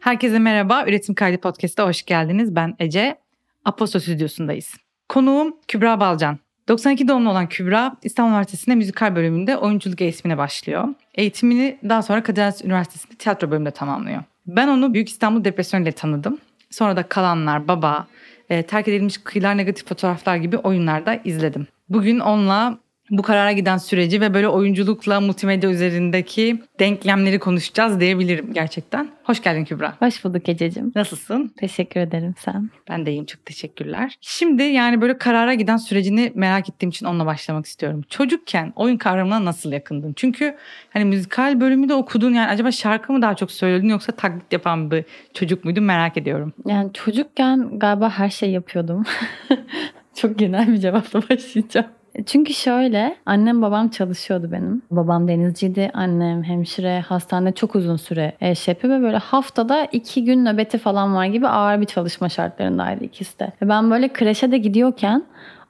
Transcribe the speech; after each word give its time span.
Herkese 0.00 0.38
merhaba. 0.38 0.84
Üretim 0.86 1.14
Kaydı 1.14 1.38
Podcast'a 1.38 1.86
hoş 1.86 2.02
geldiniz. 2.02 2.56
Ben 2.56 2.74
Ece. 2.78 3.18
Aposto 3.64 4.00
Stüdyosu'ndayız. 4.00 4.74
Konuğum 5.08 5.56
Kübra 5.68 6.00
Balcan. 6.00 6.38
92 6.68 7.08
doğumlu 7.08 7.30
olan 7.30 7.48
Kübra 7.48 7.96
İstanbul 8.02 8.30
Üniversitesi'nde 8.30 8.74
müzikal 8.74 9.16
bölümünde 9.16 9.56
oyunculuk 9.56 10.00
eğitimine 10.00 10.38
başlıyor. 10.38 10.88
Eğitimini 11.14 11.78
daha 11.88 12.02
sonra 12.02 12.22
Kadir 12.22 12.64
Üniversitesi'nde 12.64 13.14
tiyatro 13.14 13.50
bölümünde 13.50 13.70
tamamlıyor. 13.70 14.22
Ben 14.46 14.68
onu 14.68 14.94
Büyük 14.94 15.08
İstanbul 15.08 15.44
Depresyonu 15.44 15.82
ile 15.82 15.92
tanıdım. 15.92 16.38
Sonra 16.70 16.96
da 16.96 17.02
Kalanlar, 17.02 17.68
Baba, 17.68 18.06
e, 18.50 18.62
Terk 18.62 18.88
Edilmiş 18.88 19.18
Kıyılar 19.18 19.56
Negatif 19.56 19.88
Fotoğraflar 19.88 20.36
gibi 20.36 20.56
oyunlarda 20.56 21.20
izledim. 21.24 21.66
Bugün 21.88 22.18
onunla 22.18 22.78
bu 23.10 23.22
karara 23.22 23.52
giden 23.52 23.78
süreci 23.78 24.20
ve 24.20 24.34
böyle 24.34 24.48
oyunculukla 24.48 25.20
multimedya 25.20 25.70
üzerindeki 25.70 26.62
denklemleri 26.80 27.38
konuşacağız 27.38 28.00
diyebilirim 28.00 28.52
gerçekten. 28.52 29.08
Hoş 29.24 29.42
geldin 29.42 29.64
Kübra. 29.64 29.96
Hoş 29.98 30.24
bulduk 30.24 30.48
Ececiğim. 30.48 30.92
Nasılsın? 30.94 31.52
Teşekkür 31.56 32.00
ederim 32.00 32.34
sen. 32.38 32.70
Ben 32.88 33.06
de 33.06 33.10
iyiyim 33.10 33.26
çok 33.26 33.46
teşekkürler. 33.46 34.18
Şimdi 34.20 34.62
yani 34.62 35.00
böyle 35.00 35.18
karara 35.18 35.54
giden 35.54 35.76
sürecini 35.76 36.32
merak 36.34 36.68
ettiğim 36.68 36.90
için 36.90 37.06
onunla 37.06 37.26
başlamak 37.26 37.66
istiyorum. 37.66 38.02
Çocukken 38.08 38.72
oyun 38.76 38.96
kavramına 38.96 39.44
nasıl 39.44 39.72
yakındın? 39.72 40.12
Çünkü 40.16 40.56
hani 40.90 41.04
müzikal 41.04 41.60
bölümü 41.60 41.88
de 41.88 41.94
okudun 41.94 42.34
yani 42.34 42.48
acaba 42.48 42.72
şarkı 42.72 43.12
mı 43.12 43.22
daha 43.22 43.36
çok 43.36 43.50
söylüyordun 43.50 43.88
yoksa 43.88 44.12
taklit 44.12 44.52
yapan 44.52 44.90
bir 44.90 45.04
çocuk 45.34 45.64
muydun 45.64 45.84
merak 45.84 46.16
ediyorum. 46.16 46.52
Yani 46.66 46.92
çocukken 46.92 47.78
galiba 47.78 48.10
her 48.10 48.30
şey 48.30 48.50
yapıyordum. 48.50 49.04
çok 50.14 50.38
genel 50.38 50.68
bir 50.68 50.78
cevapla 50.78 51.22
başlayacağım. 51.30 51.86
Çünkü 52.26 52.54
şöyle 52.54 53.16
annem 53.26 53.62
babam 53.62 53.88
çalışıyordu 53.88 54.52
benim. 54.52 54.82
Babam 54.90 55.28
denizciydi, 55.28 55.90
annem 55.94 56.42
hemşire, 56.42 57.00
hastanede 57.00 57.52
çok 57.52 57.76
uzun 57.76 57.96
süre 57.96 58.32
eş 58.40 58.68
yapıyor 58.68 58.98
ve 58.98 59.02
böyle 59.02 59.16
haftada 59.16 59.84
iki 59.92 60.24
gün 60.24 60.44
nöbeti 60.44 60.78
falan 60.78 61.14
var 61.14 61.24
gibi 61.24 61.48
ağır 61.48 61.80
bir 61.80 61.86
çalışma 61.86 62.28
şartlarındaydı 62.28 63.04
ikisi 63.04 63.38
de. 63.38 63.52
Ben 63.62 63.90
böyle 63.90 64.12
kreşe 64.12 64.52
de 64.52 64.58
gidiyorken 64.58 65.24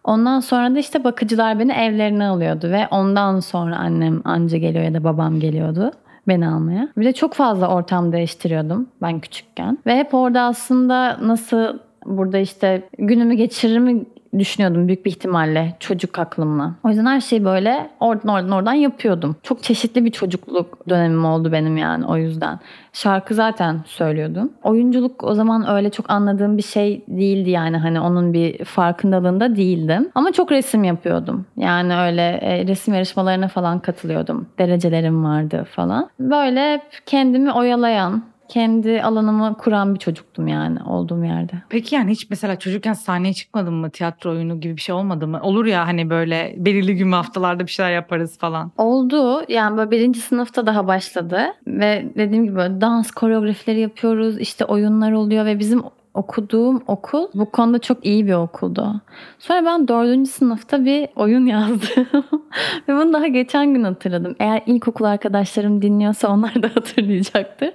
Ondan 0.05 0.41
sonra 0.41 0.75
da 0.75 0.79
işte 0.79 1.05
bakıcılar 1.05 1.59
beni 1.59 1.73
evlerine 1.73 2.25
alıyordu 2.25 2.71
ve 2.71 2.89
ondan 2.91 3.41
sonra 3.41 3.77
annem 3.77 4.23
anca 4.25 4.59
geliyor 4.59 4.85
ya 4.85 4.95
da 4.95 5.05
babam 5.05 5.41
geliyordu 5.41 5.93
beni 6.29 6.49
almaya. 6.49 6.89
Bir 6.97 7.05
de 7.05 7.13
çok 7.13 7.35
fazla 7.35 7.69
ortam 7.69 8.13
değiştiriyordum 8.13 8.89
ben 9.03 9.21
küçükken. 9.21 9.79
Ve 9.87 9.97
hep 9.97 10.15
orada 10.15 10.43
aslında 10.43 11.19
nasıl 11.23 11.79
burada 12.07 12.39
işte 12.39 12.83
günümü 12.99 13.35
geçiririm 13.35 14.07
düşünüyordum 14.39 14.89
büyük 14.89 15.05
bir 15.05 15.11
ihtimalle 15.11 15.77
çocuk 15.81 16.19
aklımla. 16.19 16.75
O 16.85 16.89
yüzden 16.89 17.07
her 17.07 17.21
şeyi 17.21 17.45
böyle 17.45 17.91
oradan 18.01 18.29
oradan 18.29 18.51
oradan 18.51 18.73
yapıyordum. 18.73 19.37
Çok 19.43 19.63
çeşitli 19.63 20.05
bir 20.05 20.11
çocukluk 20.11 20.89
dönemim 20.89 21.25
oldu 21.25 21.53
benim 21.53 21.77
yani 21.77 22.07
o 22.07 22.17
yüzden. 22.17 22.59
Şarkı 22.93 23.35
zaten 23.35 23.81
söylüyordum. 23.87 24.53
Oyunculuk 24.63 25.25
o 25.25 25.35
zaman 25.35 25.69
öyle 25.69 25.91
çok 25.91 26.11
anladığım 26.11 26.57
bir 26.57 26.63
şey 26.63 27.05
değildi 27.09 27.51
yani 27.51 27.77
hani 27.77 28.01
onun 28.01 28.33
bir 28.33 28.65
farkındalığında 28.65 29.57
değildim. 29.57 30.11
Ama 30.15 30.33
çok 30.33 30.53
resim 30.53 30.85
yapıyordum. 30.85 31.47
Yani 31.57 31.97
öyle 31.97 32.23
e, 32.23 32.67
resim 32.67 32.95
yarışmalarına 32.95 33.49
falan 33.49 33.81
katılıyordum. 33.81 34.47
Derecelerim 34.59 35.25
vardı 35.25 35.67
falan. 35.71 36.11
Böyle 36.21 36.83
kendimi 37.07 37.53
oyalayan, 37.53 38.23
kendi 38.51 39.03
alanımı 39.03 39.57
kuran 39.57 39.95
bir 39.95 39.99
çocuktum 39.99 40.49
yani 40.49 40.83
olduğum 40.83 41.25
yerde. 41.25 41.53
Peki 41.69 41.95
yani 41.95 42.11
hiç 42.11 42.31
mesela 42.31 42.59
çocukken 42.59 42.93
sahneye 42.93 43.35
çıkmadın 43.35 43.75
mı? 43.75 43.91
Tiyatro 43.91 44.31
oyunu 44.31 44.61
gibi 44.61 44.77
bir 44.77 44.81
şey 44.81 44.95
olmadı 44.95 45.27
mı? 45.27 45.41
Olur 45.43 45.67
ya 45.67 45.87
hani 45.87 46.11
böyle 46.11 46.55
belirli 46.57 46.97
gün 46.97 47.13
haftalarda 47.13 47.67
bir 47.67 47.71
şeyler 47.71 47.93
yaparız 47.93 48.39
falan. 48.39 48.73
Oldu. 48.79 49.43
Yani 49.49 49.77
böyle 49.77 49.91
birinci 49.91 50.21
sınıfta 50.21 50.67
daha 50.67 50.87
başladı. 50.87 51.41
Ve 51.67 52.13
dediğim 52.17 52.45
gibi 52.45 52.57
böyle 52.57 52.81
dans 52.81 53.11
koreografileri 53.11 53.81
yapıyoruz. 53.81 54.39
işte 54.39 54.65
oyunlar 54.65 55.13
oluyor 55.13 55.45
ve 55.45 55.59
bizim 55.59 55.83
okuduğum 56.15 56.83
okul 56.87 57.29
bu 57.35 57.51
konuda 57.51 57.79
çok 57.79 58.07
iyi 58.07 58.27
bir 58.27 58.33
okuldu. 58.33 59.01
Sonra 59.39 59.65
ben 59.65 59.89
dördüncü 59.89 60.31
sınıfta 60.31 60.85
bir 60.85 61.09
oyun 61.17 61.47
yazdım. 61.47 62.07
Ve 62.89 62.95
bunu 62.95 63.13
daha 63.13 63.27
geçen 63.27 63.75
gün 63.75 63.83
hatırladım. 63.83 64.37
Eğer 64.39 64.63
ilkokul 64.67 65.05
arkadaşlarım 65.05 65.83
dinliyorsa 65.83 66.29
onlar 66.29 66.63
da 66.63 66.69
hatırlayacaktır. 66.75 67.73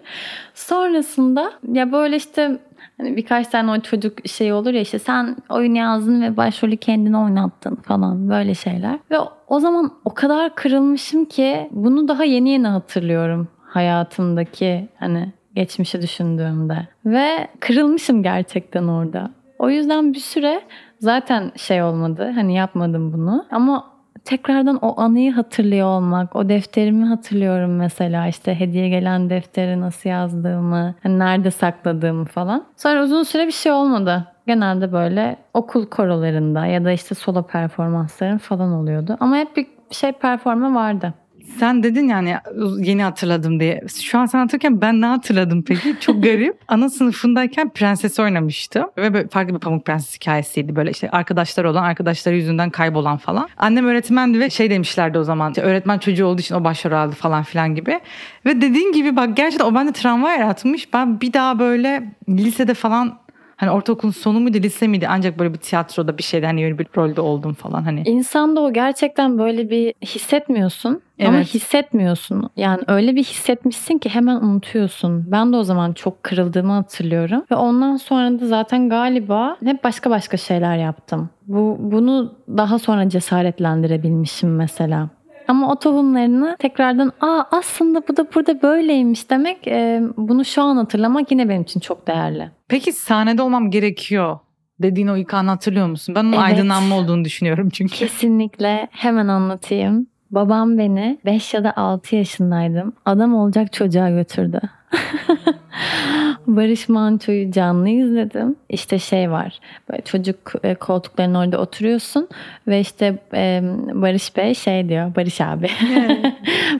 Sonrasında 0.54 1.52
ya 1.74 1.92
böyle 1.92 2.16
işte 2.16 2.60
Hani 2.98 3.18
birkaç 3.18 3.48
tane 3.48 3.72
o 3.72 3.80
çocuk 3.80 4.28
şey 4.28 4.54
olur 4.54 4.74
ya 4.74 4.82
işte 4.82 5.00
sen 5.00 5.36
oyun 5.50 5.74
yazdın 5.74 6.22
ve 6.22 6.38
başrolü 6.38 6.78
kendini 6.78 7.18
oynattın 7.18 7.76
falan 7.76 8.30
böyle 8.30 8.54
şeyler. 8.54 9.00
Ve 9.12 9.18
o 9.48 9.60
zaman 9.60 9.92
o 10.06 10.14
kadar 10.14 10.56
kırılmışım 10.56 11.26
ki 11.26 11.70
bunu 11.72 12.08
daha 12.08 12.24
yeni 12.24 12.50
yeni 12.50 12.68
hatırlıyorum 12.68 13.48
hayatımdaki 13.76 14.90
hani 15.00 15.34
geçmişi 15.56 16.02
düşündüğümde. 16.02 16.88
Ve 17.06 17.48
kırılmışım 17.60 18.24
gerçekten 18.24 18.88
orada. 18.88 19.32
O 19.60 19.70
yüzden 19.70 20.14
bir 20.14 20.20
süre 20.20 20.62
zaten 21.00 21.52
şey 21.56 21.84
olmadı. 21.84 22.32
Hani 22.36 22.56
yapmadım 22.56 23.14
bunu. 23.14 23.46
Ama 23.52 23.96
tekrardan 24.26 24.76
o 24.76 25.02
anıyı 25.02 25.34
hatırlıyor 25.34 25.88
olmak, 25.88 26.36
o 26.36 26.50
defterimi 26.50 27.06
hatırlıyorum 27.06 27.76
mesela 27.76 28.28
işte 28.28 28.60
hediye 28.60 28.90
gelen 28.90 29.30
defteri 29.30 29.82
nasıl 29.82 30.10
yazdığımı, 30.10 30.96
hani 31.04 31.20
nerede 31.20 31.52
sakladığımı 31.52 32.26
falan. 32.26 32.64
Sonra 32.78 33.04
uzun 33.04 33.24
süre 33.24 33.48
bir 33.48 33.52
şey 33.52 33.72
olmadı. 33.72 34.28
Genelde 34.48 34.92
böyle 34.92 35.36
okul 35.54 35.86
korolarında 35.86 36.66
ya 36.66 36.86
da 36.86 36.92
işte 36.92 37.16
solo 37.16 37.44
performansların 37.44 38.38
falan 38.38 38.72
oluyordu. 38.72 39.18
Ama 39.20 39.36
hep 39.36 39.58
bir 39.58 39.68
şey 39.92 40.12
performa 40.12 40.76
vardı. 40.76 41.14
Sen 41.60 41.84
dedin 41.84 42.08
yani 42.08 42.36
yeni 42.78 43.04
hatırladım 43.04 43.60
diye. 43.60 43.82
Şu 44.02 44.20
an 44.20 44.26
sen 44.26 44.40
hatırlarken 44.40 44.82
ben 44.82 45.02
ne 45.02 45.06
hatırladım 45.06 45.64
peki? 45.64 45.96
Çok 46.00 46.24
garip. 46.24 46.58
Ana 46.68 46.90
sınıfındayken 46.90 47.70
prenses 47.70 48.20
oynamıştım. 48.20 48.86
Ve 48.98 49.14
böyle 49.14 49.28
farklı 49.28 49.56
bir 49.56 49.60
Pamuk 49.60 49.86
Prenses 49.86 50.16
hikayesiydi. 50.16 50.76
Böyle 50.76 50.92
işte 50.92 51.10
arkadaşlar 51.10 51.66
olan, 51.66 51.84
arkadaşları 51.84 52.36
yüzünden 52.36 52.70
kaybolan 52.70 53.18
falan. 53.18 53.50
Annem 53.58 53.86
öğretmendi 53.86 54.40
ve 54.40 54.50
şey 54.50 54.70
demişlerdi 54.70 55.18
o 55.18 55.24
zaman. 55.24 55.52
Işte 55.52 55.62
öğretmen 55.62 55.98
çocuğu 55.98 56.26
olduğu 56.26 56.42
için 56.42 56.56
o 56.56 56.64
başrol 56.64 56.92
aldı 56.92 57.16
falan 57.16 57.44
filan 57.44 57.76
gibi. 57.76 58.00
Ve 58.46 58.62
dediğin 58.62 58.92
gibi 58.92 59.16
bak 59.16 59.38
gerçekten 59.38 59.66
o 59.66 59.76
bende 59.76 59.92
travma 59.92 60.32
yaratmış. 60.32 60.94
Ben 60.94 61.22
bir 61.22 61.34
daha 61.34 61.60
böyle 61.60 62.04
lisede 62.30 62.74
falan 62.74 63.25
Hani 63.58 63.72
ortaokulun 63.72 64.12
sonu 64.12 64.40
muydu 64.40 64.58
lise 64.58 64.88
miydi 64.88 65.08
ancak 65.10 65.40
böyle 65.40 65.54
bir 65.54 65.60
tiyatroda 65.60 66.18
bir 66.18 66.24
şeyde 66.24 66.46
hani 66.46 66.66
öyle 66.66 66.80
bir 66.80 66.88
rolde 66.98 67.22
oldum 67.22 67.54
falan 67.54 67.84
hani. 67.84 68.04
İnsanda 68.06 68.62
o 68.62 68.74
gerçekten 68.74 69.38
böyle 69.38 69.70
bir 69.70 69.94
hissetmiyorsun 70.06 71.02
evet. 71.20 71.30
ama 71.30 71.40
hissetmiyorsun. 71.40 72.50
Yani 72.58 72.82
öyle 72.88 73.16
bir 73.16 73.24
hissetmişsin 73.24 73.98
ki 73.98 74.10
hemen 74.10 74.36
unutuyorsun. 74.36 75.32
Ben 75.32 75.54
de 75.54 75.58
o 75.58 75.64
zaman 75.64 75.94
çok 75.94 76.24
kırıldığımı 76.24 76.74
hatırlıyorum 76.74 77.44
ve 77.52 77.56
ondan 77.56 77.98
sonra 77.98 78.40
da 78.40 78.48
zaten 78.48 78.90
galiba 78.90 79.58
hep 79.64 79.84
başka 79.84 80.10
başka 80.10 80.38
şeyler 80.38 80.78
yaptım. 80.78 81.30
Bu 81.48 81.78
bunu 81.80 82.36
daha 82.58 82.80
sonra 82.80 83.10
cesaretlendirebilmişim 83.10 84.56
mesela. 84.56 85.10
Ama 85.48 85.72
o 85.72 85.76
tohumlarını 85.76 86.56
tekrardan 86.60 87.12
aa 87.22 87.44
aslında 87.52 88.02
bu 88.08 88.18
da 88.18 88.28
burada 88.36 88.62
böyleymiş 88.62 89.30
demek 89.30 89.68
e, 89.68 90.02
bunu 90.18 90.46
şu 90.46 90.62
an 90.62 90.78
hatırlamak 90.78 91.32
yine 91.32 91.50
benim 91.50 91.62
için 91.62 91.80
çok 91.80 92.08
değerli. 92.08 92.52
Peki 92.68 92.94
sahnede 92.94 93.42
olmam 93.42 93.72
gerekiyor 93.72 94.40
dediğin 94.80 95.08
o 95.08 95.18
ilk 95.18 95.34
anı 95.34 95.50
hatırlıyor 95.50 95.88
musun? 95.88 96.16
Ben 96.16 96.24
onun 96.24 96.34
evet. 96.34 96.44
aydınlanma 96.44 96.98
olduğunu 96.98 97.26
düşünüyorum 97.26 97.70
çünkü. 97.70 97.96
Kesinlikle 97.96 98.88
hemen 98.92 99.28
anlatayım. 99.28 100.08
Babam 100.32 100.78
beni 100.78 101.20
5 101.26 101.54
ya 101.54 101.64
da 101.64 101.74
6 101.76 102.16
yaşındaydım. 102.16 102.94
Adam 103.06 103.34
olacak 103.34 103.74
çocuğa 103.74 104.10
götürdü. 104.10 104.62
Barış 106.48 106.90
Manço'yu 106.90 107.52
canlı 107.52 107.90
izledim. 107.90 108.56
İşte 108.70 109.00
şey 109.00 109.32
var. 109.32 109.60
Böyle 109.92 110.02
çocuk 110.02 110.54
e, 110.64 110.76
koltuklarının 110.76 111.36
orada 111.36 111.58
oturuyorsun 111.58 112.28
ve 112.68 112.80
işte 112.80 113.20
e, 113.34 113.62
Barış 113.94 114.38
Bey 114.38 114.54
şey 114.54 114.90
diyor. 114.90 115.16
Barış 115.16 115.42
abi. 115.42 115.70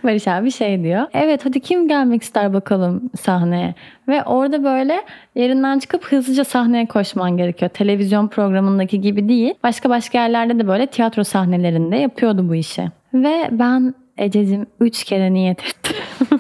Barış 0.06 0.28
abi 0.28 0.52
şey 0.52 0.84
diyor. 0.84 1.06
Evet 1.14 1.46
hadi 1.46 1.60
kim 1.60 1.88
gelmek 1.88 2.24
ister 2.24 2.54
bakalım 2.54 3.10
sahneye. 3.20 3.76
Ve 4.08 4.24
orada 4.24 4.64
böyle 4.64 5.02
yerinden 5.36 5.80
çıkıp 5.80 6.06
hızlıca 6.06 6.44
sahneye 6.44 6.86
koşman 6.86 7.38
gerekiyor. 7.38 7.70
Televizyon 7.70 8.28
programındaki 8.28 9.02
gibi 9.02 9.30
değil. 9.30 9.54
Başka 9.64 9.90
başka 9.90 10.18
yerlerde 10.18 10.60
de 10.60 10.68
böyle 10.68 10.88
tiyatro 10.88 11.24
sahnelerinde 11.24 11.96
yapıyordu 11.96 12.50
bu 12.50 12.56
işi. 12.56 12.88
Ve 13.14 13.50
ben 13.52 13.94
Ececiğim 14.18 14.66
üç 14.80 15.04
kere 15.04 15.34
niyet 15.34 15.64
ettim. 15.64 15.96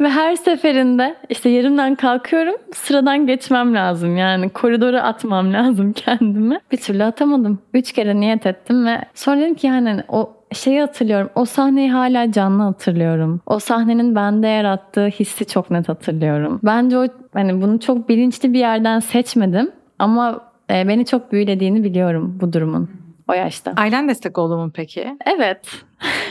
Ve 0.00 0.08
her 0.08 0.36
seferinde 0.36 1.14
işte 1.28 1.48
yerimden 1.48 1.94
kalkıyorum 1.94 2.54
sıradan 2.74 3.26
geçmem 3.26 3.74
lazım. 3.74 4.16
Yani 4.16 4.48
koridoru 4.48 4.96
atmam 4.96 5.52
lazım 5.52 5.92
kendimi. 5.96 6.58
Bir 6.72 6.76
türlü 6.76 7.04
atamadım. 7.04 7.58
Üç 7.74 7.92
kere 7.92 8.20
niyet 8.20 8.46
ettim 8.46 8.86
ve 8.86 9.00
sonra 9.14 9.40
dedim 9.40 9.54
ki 9.54 9.66
yani 9.66 10.02
o 10.08 10.35
şeyi 10.52 10.80
hatırlıyorum. 10.80 11.30
O 11.34 11.44
sahneyi 11.44 11.92
hala 11.92 12.32
canlı 12.32 12.62
hatırlıyorum. 12.62 13.40
O 13.46 13.58
sahnenin 13.58 14.14
bende 14.14 14.46
yarattığı 14.46 15.06
hissi 15.06 15.46
çok 15.46 15.70
net 15.70 15.88
hatırlıyorum. 15.88 16.60
Bence 16.62 16.98
o 16.98 17.06
hani 17.32 17.62
bunu 17.62 17.80
çok 17.80 18.08
bilinçli 18.08 18.52
bir 18.52 18.58
yerden 18.58 19.00
seçmedim 19.00 19.70
ama 19.98 20.40
e, 20.70 20.88
beni 20.88 21.06
çok 21.06 21.32
büyülediğini 21.32 21.84
biliyorum 21.84 22.38
bu 22.40 22.52
durumun. 22.52 22.90
o 23.28 23.32
yaşta. 23.32 23.72
Ailen 23.76 24.08
destek 24.08 24.38
oldu 24.38 24.56
mu 24.56 24.70
peki? 24.74 25.16
Evet. 25.26 25.68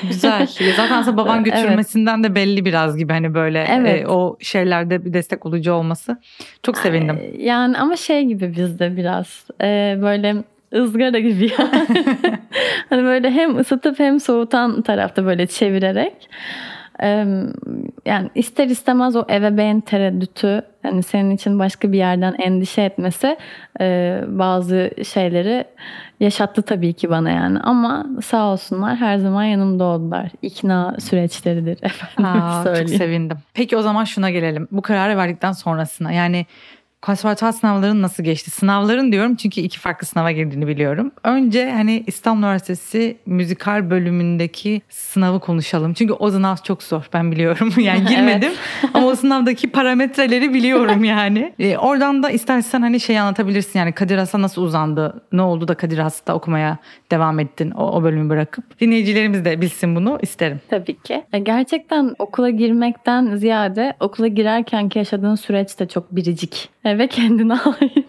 Güzel. 0.08 0.48
Zaten 0.76 0.96
aslında 0.96 1.18
baban 1.18 1.44
götürmesinden 1.44 2.20
evet. 2.20 2.30
de 2.30 2.36
belli 2.36 2.66
biraz 2.66 2.98
gibi 2.98 3.14
hani 3.14 3.34
böyle 3.34 3.66
evet. 3.70 4.04
e, 4.04 4.08
o 4.08 4.38
şeylerde 4.40 5.06
bir 5.06 5.14
destek 5.14 5.46
olucu 5.46 5.74
olması. 5.74 6.18
Çok 6.64 6.78
sevindim. 6.78 7.20
Yani 7.38 7.78
ama 7.78 7.96
şey 7.96 8.24
gibi 8.24 8.56
bizde 8.56 8.98
biraz 8.98 9.48
e, 9.62 9.98
böyle 10.02 10.36
ızgara 10.74 11.20
gibi 11.20 11.52
yani. 11.60 11.88
hani 12.90 13.04
böyle 13.04 13.32
hem 13.32 13.58
ısıtıp 13.58 14.00
hem 14.00 14.20
soğutan 14.20 14.82
tarafta 14.82 15.26
böyle 15.26 15.48
çevirerek 15.48 16.30
yani 18.06 18.30
ister 18.36 18.68
istemez 18.68 19.16
o 19.16 19.26
ebeveyn 19.30 19.82
tereddütü 19.82 20.62
yani 20.84 21.04
senin 21.04 21.32
için 21.32 21.60
başka 21.60 21.92
bir 21.92 21.98
yerden 21.98 22.34
endişe 22.34 22.82
etmesi 22.82 23.38
bazı 24.28 24.92
şeyleri 25.04 25.66
yaşattı 26.20 26.62
tabii 26.62 26.94
ki 26.94 27.10
bana 27.10 27.30
yani 27.30 27.60
ama 27.60 28.06
sağ 28.24 28.46
olsunlar 28.46 28.96
her 28.96 29.18
zaman 29.18 29.44
yanımda 29.44 29.84
oldular. 29.84 30.32
İkna 30.42 30.96
süreçleridir 31.00 31.78
efendim 31.84 32.26
Aa, 32.26 32.64
söyleyeyim. 32.64 32.88
Çok 32.88 32.98
sevindim. 32.98 33.38
Peki 33.54 33.78
o 33.78 33.82
zaman 33.82 34.04
şuna 34.04 34.30
gelelim. 34.30 34.68
Bu 34.72 34.82
kararı 34.82 35.18
verdikten 35.18 35.52
sonrasına 35.52 36.12
yani 36.12 36.46
konservatuvar 37.06 37.52
sınavların 37.52 38.02
nasıl 38.02 38.24
geçti? 38.24 38.52
Sınavların 38.52 39.12
diyorum 39.12 39.36
çünkü 39.36 39.62
iki 39.62 39.80
farklı 39.80 40.08
sınava 40.08 40.32
girdiğini 40.32 40.68
biliyorum. 40.68 41.12
Önce 41.24 41.72
hani 41.72 42.04
İstanbul 42.08 42.40
Üniversitesi 42.40 43.18
müzikal 43.26 43.90
bölümündeki 43.90 44.82
sınavı 44.90 45.40
konuşalım. 45.40 45.94
Çünkü 45.94 46.14
o 46.14 46.32
sınav 46.32 46.56
çok 46.64 46.84
zor 46.84 47.10
ben 47.14 47.32
biliyorum. 47.32 47.74
Yani 47.86 48.06
girmedim 48.06 48.52
ama 48.94 49.08
o 49.08 49.16
sınavdaki 49.16 49.72
parametreleri 49.72 50.54
biliyorum 50.54 51.04
yani. 51.16 51.54
E, 51.60 51.78
oradan 51.78 52.24
da 52.24 52.30
istersen 52.30 52.82
hani 52.82 53.00
şey 53.00 53.20
anlatabilirsin 53.20 53.80
yani 53.80 53.92
Kadir 53.92 54.18
Has'a 54.18 54.42
nasıl 54.42 54.62
uzandı? 54.62 55.22
Ne 55.32 55.42
oldu 55.42 55.68
da 55.68 55.76
Kadir 55.76 55.98
Has'ta 55.98 56.36
okumaya 56.36 56.78
devam 57.12 57.40
ettin 57.40 57.72
o, 57.72 57.92
o 57.92 58.04
bölümü 58.04 58.30
bırakıp? 58.30 58.80
Dinleyicilerimiz 58.80 59.46
de 59.46 59.62
bilsin 59.62 59.96
bunu 59.96 60.20
isterim. 60.22 60.62
Tabii 60.70 61.02
ki. 61.02 61.24
E, 61.34 61.40
gerçekten 61.40 62.16
okula 62.20 62.50
girmekten 62.50 63.36
ziyade 63.36 63.94
okula 64.00 64.28
girerkenki 64.28 65.00
yaşadığın 65.00 65.36
süreç 65.36 65.80
de 65.80 65.88
çok 65.88 66.16
biricik. 66.16 66.70
Evet 66.86 66.95
ve 66.98 67.08
kendine 67.08 67.54
ait. 67.82 68.06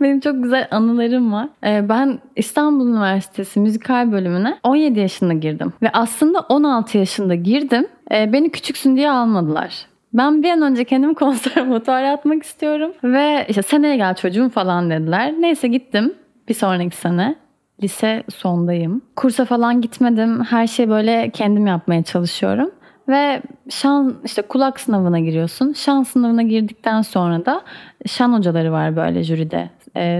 Benim 0.00 0.20
çok 0.20 0.42
güzel 0.42 0.68
anılarım 0.70 1.32
var. 1.32 1.48
Ee, 1.64 1.88
ben 1.88 2.18
İstanbul 2.36 2.88
Üniversitesi 2.88 3.60
müzikal 3.60 4.12
bölümüne 4.12 4.58
17 4.64 5.00
yaşında 5.00 5.32
girdim. 5.32 5.72
Ve 5.82 5.90
aslında 5.92 6.40
16 6.40 6.98
yaşında 6.98 7.34
girdim. 7.34 7.86
Ee, 8.12 8.32
beni 8.32 8.50
küçüksün 8.50 8.96
diye 8.96 9.10
almadılar. 9.10 9.86
Ben 10.12 10.42
bir 10.42 10.50
an 10.50 10.62
önce 10.62 10.84
kendimi 10.84 11.14
konservatuara 11.24 12.12
atmak 12.12 12.42
istiyorum. 12.42 12.92
Ve 13.04 13.46
işte 13.48 13.62
seneye 13.62 13.96
gel 13.96 14.14
çocuğum 14.14 14.48
falan 14.48 14.90
dediler. 14.90 15.34
Neyse 15.38 15.68
gittim 15.68 16.14
bir 16.48 16.54
sonraki 16.54 16.96
sene. 16.96 17.34
Lise 17.82 18.22
sondayım. 18.34 19.02
Kursa 19.16 19.44
falan 19.44 19.80
gitmedim. 19.80 20.44
Her 20.44 20.66
şeyi 20.66 20.88
böyle 20.88 21.30
kendim 21.30 21.66
yapmaya 21.66 22.02
çalışıyorum. 22.02 22.70
Ve 23.08 23.42
şan 23.70 24.14
işte 24.24 24.42
kulak 24.42 24.80
sınavına 24.80 25.20
giriyorsun. 25.20 25.72
Şan 25.72 26.02
sınavına 26.02 26.42
girdikten 26.42 27.02
sonra 27.02 27.46
da 27.46 27.62
şan 28.06 28.32
hocaları 28.32 28.72
var 28.72 28.96
böyle 28.96 29.22
jüride. 29.22 29.70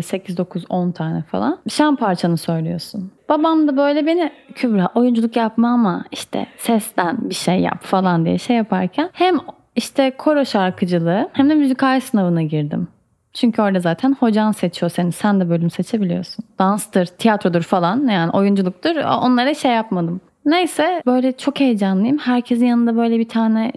8, 0.03 0.37
9, 0.37 0.65
10 0.69 0.91
tane 0.91 1.23
falan. 1.23 1.59
Şan 1.69 1.97
parçanı 1.97 2.37
söylüyorsun. 2.37 3.13
Babam 3.29 3.69
da 3.69 3.77
böyle 3.77 4.07
beni 4.07 4.33
Kübra 4.55 4.89
oyunculuk 4.95 5.37
yapma 5.37 5.69
ama 5.69 6.05
işte 6.13 6.47
sesten 6.59 7.31
bir 7.31 7.35
şey 7.35 7.61
yap 7.61 7.83
falan 7.83 8.25
diye 8.25 8.39
şey 8.39 8.57
yaparken 8.57 9.11
hem 9.13 9.39
işte 9.77 10.11
koro 10.19 10.45
şarkıcılığı 10.45 11.29
hem 11.33 11.51
de 11.51 11.55
müzikal 11.55 12.01
sınavına 12.01 12.43
girdim. 12.43 12.89
Çünkü 13.33 13.63
orada 13.63 13.81
zaten 13.81 14.17
hocan 14.21 14.53
seçiyor 14.53 14.91
seni. 14.91 15.13
Sen 15.13 15.41
de 15.41 15.51
bölüm 15.51 15.71
seçebiliyorsun. 15.71 16.45
Danstır, 16.59 17.07
tiyatrodur 17.07 17.63
falan 17.63 18.09
yani 18.09 18.31
oyunculuktur. 18.31 18.97
Onlara 18.97 19.55
şey 19.55 19.73
yapmadım. 19.73 20.21
Neyse 20.47 21.03
böyle 21.07 21.37
çok 21.37 21.61
heyecanlıyım. 21.61 22.19
Herkesin 22.19 22.67
yanında 22.67 22.97
böyle 22.97 23.19
bir 23.19 23.29
tane 23.29 23.73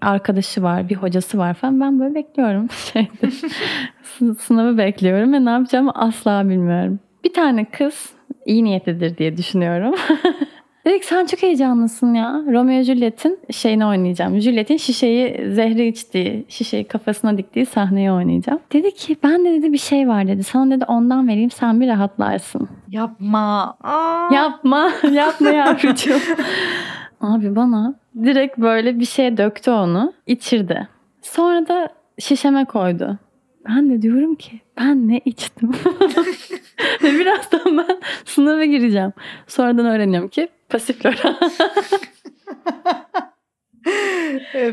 arkadaşı 0.00 0.62
var, 0.62 0.88
bir 0.88 0.94
hocası 0.94 1.38
var 1.38 1.54
falan. 1.54 1.80
Ben 1.80 2.00
böyle 2.00 2.14
bekliyorum. 2.14 2.68
Sınavı 4.38 4.78
bekliyorum 4.78 5.32
ve 5.32 5.44
ne 5.44 5.50
yapacağımı 5.50 5.92
asla 5.94 6.48
bilmiyorum. 6.48 7.00
Bir 7.24 7.32
tane 7.32 7.64
kız 7.64 8.12
iyi 8.46 8.64
niyetlidir 8.64 9.16
diye 9.16 9.36
düşünüyorum. 9.36 9.94
Dedik 10.84 11.04
sen 11.04 11.26
çok 11.26 11.42
heyecanlısın 11.42 12.14
ya. 12.14 12.42
Romeo 12.46 12.82
Juliet'in 12.82 13.38
şeyini 13.50 13.86
oynayacağım. 13.86 14.40
Juliet'in 14.40 14.76
şişeyi 14.76 15.50
zehri 15.54 15.86
içtiği, 15.86 16.44
şişeyi 16.48 16.84
kafasına 16.84 17.38
diktiği 17.38 17.66
sahneyi 17.66 18.12
oynayacağım. 18.12 18.60
Dedi 18.72 18.94
ki 18.94 19.16
ben 19.22 19.44
de 19.44 19.52
dedi 19.52 19.72
bir 19.72 19.78
şey 19.78 20.08
var 20.08 20.28
dedi. 20.28 20.42
Sana 20.42 20.70
dedi 20.70 20.84
ondan 20.88 21.28
vereyim 21.28 21.50
sen 21.50 21.80
bir 21.80 21.88
rahatlarsın. 21.88 22.68
Yapma. 22.88 23.76
Aa. 23.82 24.34
Yapma. 24.34 24.90
Yapma 25.12 25.50
yavrucuğum. 25.50 26.20
Abi 27.20 27.56
bana 27.56 27.94
direkt 28.24 28.58
böyle 28.58 29.00
bir 29.00 29.04
şey 29.06 29.36
döktü 29.36 29.70
onu. 29.70 30.12
içirdi. 30.26 30.88
Sonra 31.22 31.68
da 31.68 31.88
şişeme 32.18 32.64
koydu. 32.64 33.18
Ben 33.68 33.90
de 33.90 34.02
diyorum 34.02 34.34
ki 34.34 34.60
ben 34.78 35.08
ne 35.08 35.20
içtim? 35.24 35.72
Ve 37.02 37.18
birazdan 37.18 37.78
ben 37.78 37.98
sınava 38.24 38.64
gireceğim. 38.64 39.12
Sonradan 39.46 39.86
öğreniyorum 39.86 40.28
ki 40.28 40.48
pasiflora. 40.68 41.38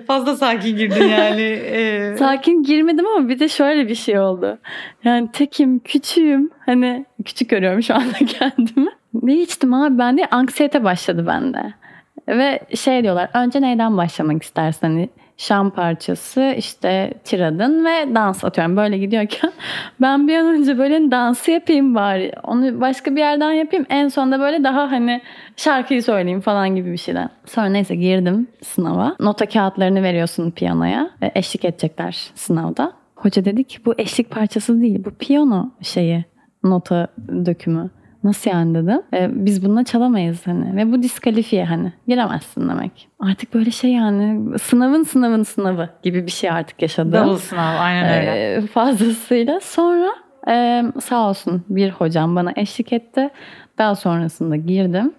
Fazla 0.07 0.36
sakin 0.36 0.78
girdin 0.78 1.04
yani. 1.04 1.42
Ee... 1.42 2.16
Sakin 2.19 2.63
girmedim 2.63 3.07
ama 3.07 3.30
bir 3.30 3.39
de 3.39 3.48
şöyle 3.48 3.88
bir 3.88 3.95
şey 3.95 4.19
oldu. 4.19 4.57
Yani 5.04 5.31
tekim, 5.31 5.80
küçüğüm. 5.80 6.50
Hani 6.66 7.06
küçük 7.25 7.50
görüyorum 7.50 7.83
şu 7.83 7.95
anda 7.95 8.13
kendimi. 8.28 8.90
Ne 9.13 9.42
içtim 9.42 9.74
abi 9.74 9.98
ben 9.98 10.18
de 10.18 10.25
anksiyete 10.25 10.83
başladı 10.83 11.28
bende. 11.28 11.74
Ve 12.28 12.60
şey 12.75 13.04
diyorlar 13.04 13.30
önce 13.33 13.62
neyden 13.62 13.98
başlamak 13.98 14.44
istersen 14.44 14.90
hani 14.90 15.10
şan 15.38 15.69
parçası, 15.69 16.54
işte 16.57 17.13
tiradın 17.24 17.86
ve 17.86 18.16
dans 18.16 18.44
atıyorum. 18.44 18.78
Böyle 18.78 18.98
gidiyorken 18.98 19.51
ben 20.01 20.28
bir 20.28 20.38
an 20.38 20.45
önce 20.45 20.78
böyle 20.78 21.12
dansı 21.12 21.51
yapayım 21.51 21.95
bari. 21.95 22.31
Onu 22.44 22.81
başka 22.81 23.16
bir 23.16 23.19
yerden 23.19 23.51
yapayım. 23.51 23.86
En 23.89 24.07
sonunda 24.07 24.39
böyle 24.39 24.63
daha 24.63 24.92
hani 24.92 25.22
şarkıyı 25.57 26.04
söyleyeyim 26.04 26.42
falan 26.42 26.75
gibi 26.75 26.92
bir 26.92 26.98
şeyden. 26.98 27.30
Sonra 27.45 27.69
neyse 27.69 27.95
girdim 27.95 28.48
sınava. 28.63 29.16
Nota 29.19 29.45
kağıtlarını 29.45 30.04
veriyorsun 30.04 30.51
piyanoya. 30.51 31.10
Eşlik 31.36 31.66
edecekler 31.66 32.31
sınavda. 32.36 32.94
Hoca 33.16 33.45
dedi 33.45 33.63
ki 33.63 33.86
bu 33.86 33.94
eşlik 33.98 34.31
parçası 34.31 34.81
değil 34.81 35.06
bu 35.06 35.12
piyano 35.12 35.69
şeyi 35.81 36.25
nota 36.63 37.07
dökümü. 37.45 37.90
Nasıl 38.24 38.50
yani 38.50 38.75
dedim. 38.75 39.02
E, 39.14 39.46
biz 39.46 39.66
bununla 39.66 39.84
çalamayız 39.84 40.48
hani. 40.48 40.75
Ve 40.75 40.92
bu 40.92 41.04
diskalifiye 41.04 41.66
hani. 41.66 41.94
Giremezsin 42.07 42.69
demek. 42.69 43.09
Artık 43.19 43.54
böyle 43.54 43.71
şey 43.71 43.92
yani 43.92 44.57
sınavın 44.59 45.04
sınavın 45.04 45.44
sınavı 45.44 45.90
gibi 46.04 46.26
bir 46.26 46.31
şey 46.31 46.50
artık 46.52 46.81
yaşadım. 46.81 47.12
Double 47.12 47.38
sınav 47.38 47.76
aynen 47.80 48.19
öyle. 48.19 48.54
E, 48.54 48.62
fazlasıyla. 48.62 49.59
Sonra 49.59 50.09
e, 50.50 50.83
sağ 51.02 51.30
olsun 51.30 51.64
bir 51.69 51.92
hocam 51.92 52.36
bana 52.36 52.54
eşlik 52.56 52.94
etti. 52.94 53.30
Daha 53.78 53.95
sonrasında 53.95 54.56
girdim. 54.56 55.14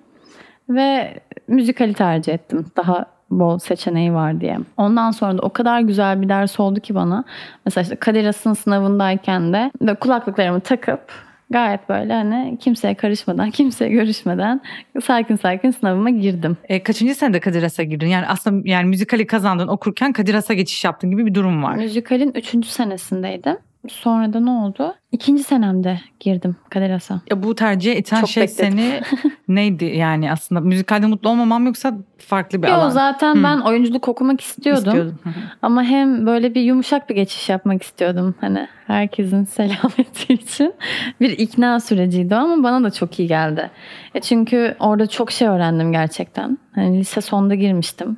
Ve 0.68 1.20
müzikali 1.48 1.94
tercih 1.94 2.34
ettim. 2.34 2.66
Daha 2.76 3.06
bol 3.30 3.58
seçeneği 3.58 4.14
var 4.14 4.40
diye. 4.40 4.58
Ondan 4.76 5.10
sonra 5.10 5.38
da 5.38 5.42
o 5.42 5.50
kadar 5.50 5.80
güzel 5.80 6.22
bir 6.22 6.28
ders 6.28 6.60
oldu 6.60 6.80
ki 6.80 6.94
bana. 6.94 7.24
Mesela 7.64 7.82
işte 7.82 7.96
Kadir 7.96 8.24
Has'ın 8.24 8.52
sınavındayken 8.52 9.52
de 9.52 9.70
kulaklıklarımı 10.00 10.60
takıp 10.60 11.27
Gayet 11.50 11.88
böyle 11.88 12.12
hani 12.12 12.58
kimseye 12.60 12.94
karışmadan, 12.94 13.50
kimseye 13.58 13.90
görüşmeden 13.90 14.60
sakin 15.04 15.36
sakin 15.36 15.70
sınavıma 15.70 16.10
girdim. 16.10 16.56
E, 16.68 16.82
kaçıncı 16.82 17.14
senede 17.14 17.40
Kadir 17.40 17.62
Has'a 17.62 17.82
girdin? 17.82 18.06
Yani 18.06 18.26
aslında 18.26 18.68
yani 18.68 18.88
müzikali 18.88 19.26
kazandın 19.26 19.68
okurken 19.68 20.12
Kadir 20.12 20.34
Has'a 20.34 20.54
geçiş 20.54 20.84
yaptın 20.84 21.10
gibi 21.10 21.26
bir 21.26 21.34
durum 21.34 21.62
var. 21.62 21.76
Müzikalin 21.76 22.32
üçüncü 22.34 22.68
senesindeydim. 22.68 23.56
Sonra 23.88 24.32
da 24.32 24.40
ne 24.40 24.50
oldu? 24.50 24.94
İkinci 25.12 25.42
senemde 25.42 26.00
girdim 26.20 26.56
Kadir 26.70 26.90
Has'a. 26.90 27.20
Ya 27.30 27.42
bu 27.42 27.54
tercihe 27.54 27.96
iten 27.96 28.20
Çok 28.20 28.28
şey 28.28 28.42
bekledim. 28.42 28.72
seni 28.78 29.00
neydi 29.48 29.84
yani 29.84 30.32
aslında 30.32 30.60
müzikalde 30.60 31.06
mutlu 31.06 31.28
olmamam 31.30 31.66
yoksa 31.66 31.94
farklı 32.18 32.62
bir 32.62 32.68
Yo, 32.68 32.74
alan? 32.74 32.90
zaten 32.90 33.34
Hı. 33.34 33.42
ben 33.42 33.58
oyunculuk 33.60 34.08
okumak 34.08 34.40
istiyordum. 34.40 34.84
istiyordum. 34.84 35.18
Ama 35.62 35.82
hem 35.82 36.26
böyle 36.26 36.54
bir 36.54 36.60
yumuşak 36.60 37.10
bir 37.10 37.14
geçiş 37.14 37.48
yapmak 37.48 37.82
istiyordum. 37.82 38.34
Hani 38.40 38.68
herkesin 38.86 39.44
selameti 39.44 40.32
için 40.34 40.74
bir 41.20 41.30
ikna 41.30 41.80
süreciydi 41.80 42.34
ama 42.36 42.62
bana 42.62 42.84
da 42.84 42.90
çok 42.90 43.18
iyi 43.18 43.28
geldi. 43.28 43.70
E 44.14 44.20
çünkü 44.20 44.76
orada 44.80 45.06
çok 45.06 45.30
şey 45.30 45.48
öğrendim 45.48 45.92
gerçekten. 45.92 46.58
Hani 46.74 46.98
lise 46.98 47.20
sonda 47.20 47.54
girmiştim 47.54 48.16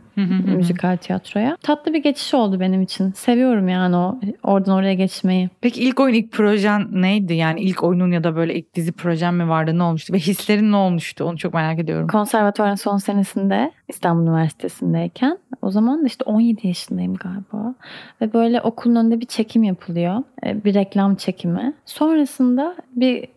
müzikal 0.57 0.97
tiyatroya. 0.97 1.57
Tatlı 1.63 1.93
bir 1.95 2.03
geçiş 2.03 2.35
oldu 2.35 2.61
benim 2.61 2.83
için. 2.83 3.13
Seviyorum 3.13 3.69
yani 3.69 3.97
o 3.97 4.21
oradan 4.43 4.75
oraya 4.75 4.95
geçmeyi. 4.95 5.51
Peki 5.61 5.83
ilk 5.83 6.01
oyun, 6.01 6.15
ilk 6.15 6.33
projen 6.33 6.80
neydi? 6.93 7.35
Yani 7.35 7.61
ilk 7.61 7.85
oyunun 7.85 8.13
ya 8.13 8.25
da 8.25 8.37
böyle 8.37 8.55
ilk 8.55 8.75
dizi 8.75 8.93
projen 8.93 9.35
mi 9.35 9.49
vardı? 9.49 9.79
Ne 9.79 9.83
olmuştu? 9.83 10.13
Ve 10.13 10.19
hislerin 10.19 10.73
ne 10.73 10.77
olmuştu? 10.77 11.25
Onu 11.25 11.39
çok 11.39 11.55
merak 11.55 11.79
ediyorum. 11.79 12.09
Konservatuvarın 12.09 12.75
son 12.75 12.97
senesinde 12.97 13.73
İstanbul 13.89 14.23
Üniversitesi'ndeyken 14.23 15.39
o 15.63 15.71
zaman 15.71 16.03
da 16.03 16.07
işte 16.07 16.25
17 16.25 16.67
yaşındayım 16.67 17.15
galiba. 17.15 17.75
Ve 18.21 18.33
böyle 18.33 18.61
okulun 18.61 18.97
önünde 18.97 19.21
bir 19.21 19.27
çekim 19.27 19.63
yapılıyor. 19.63 20.23
E, 20.47 20.65
bir 20.65 20.75
reklam 20.75 21.15
çekimi. 21.15 21.75
Sonrasında 21.87 22.77
bir 22.97 23.29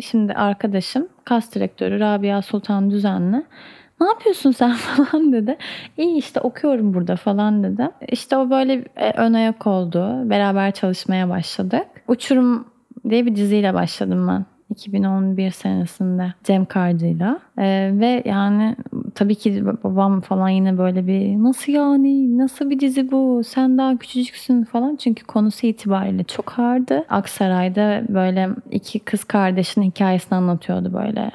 şimdi 0.00 0.32
arkadaşım 0.32 1.08
kas 1.24 1.54
direktörü 1.54 2.00
Rabia 2.00 2.42
Sultan 2.42 2.90
Düzenli 2.90 3.44
ne 4.00 4.06
yapıyorsun 4.06 4.50
sen 4.50 4.72
falan 4.76 5.32
dedi. 5.32 5.56
İyi 5.96 6.16
işte 6.16 6.40
okuyorum 6.40 6.94
burada 6.94 7.16
falan 7.16 7.62
dedi. 7.62 7.90
İşte 8.08 8.36
o 8.36 8.50
böyle 8.50 8.84
e, 8.96 9.10
ön 9.10 9.32
ayak 9.34 9.66
oldu. 9.66 10.30
Beraber 10.30 10.72
çalışmaya 10.72 11.28
başladık. 11.28 11.86
Uçurum 12.08 12.66
diye 13.10 13.26
bir 13.26 13.36
diziyle 13.36 13.74
başladım 13.74 14.28
ben. 14.28 14.44
2011 14.70 15.50
senesinde 15.50 16.34
Cem 16.44 16.64
Karcı'yla. 16.64 17.40
Ee, 17.58 17.90
ve 17.92 18.22
yani 18.24 18.76
tabii 19.14 19.34
ki 19.34 19.64
babam 19.84 20.20
falan 20.20 20.48
yine 20.48 20.78
böyle 20.78 21.06
bir 21.06 21.42
nasıl 21.42 21.72
yani? 21.72 22.38
Nasıl 22.38 22.70
bir 22.70 22.80
dizi 22.80 23.10
bu? 23.10 23.42
Sen 23.44 23.78
daha 23.78 23.96
küçücüksün 23.96 24.64
falan. 24.64 24.96
Çünkü 24.96 25.26
konusu 25.26 25.66
itibariyle 25.66 26.24
çok 26.24 26.58
ağırdı. 26.58 27.04
Aksaray'da 27.08 28.02
böyle 28.08 28.48
iki 28.70 28.98
kız 28.98 29.24
kardeşin 29.24 29.82
hikayesini 29.82 30.36
anlatıyordu 30.36 30.92
böyle 30.92 31.30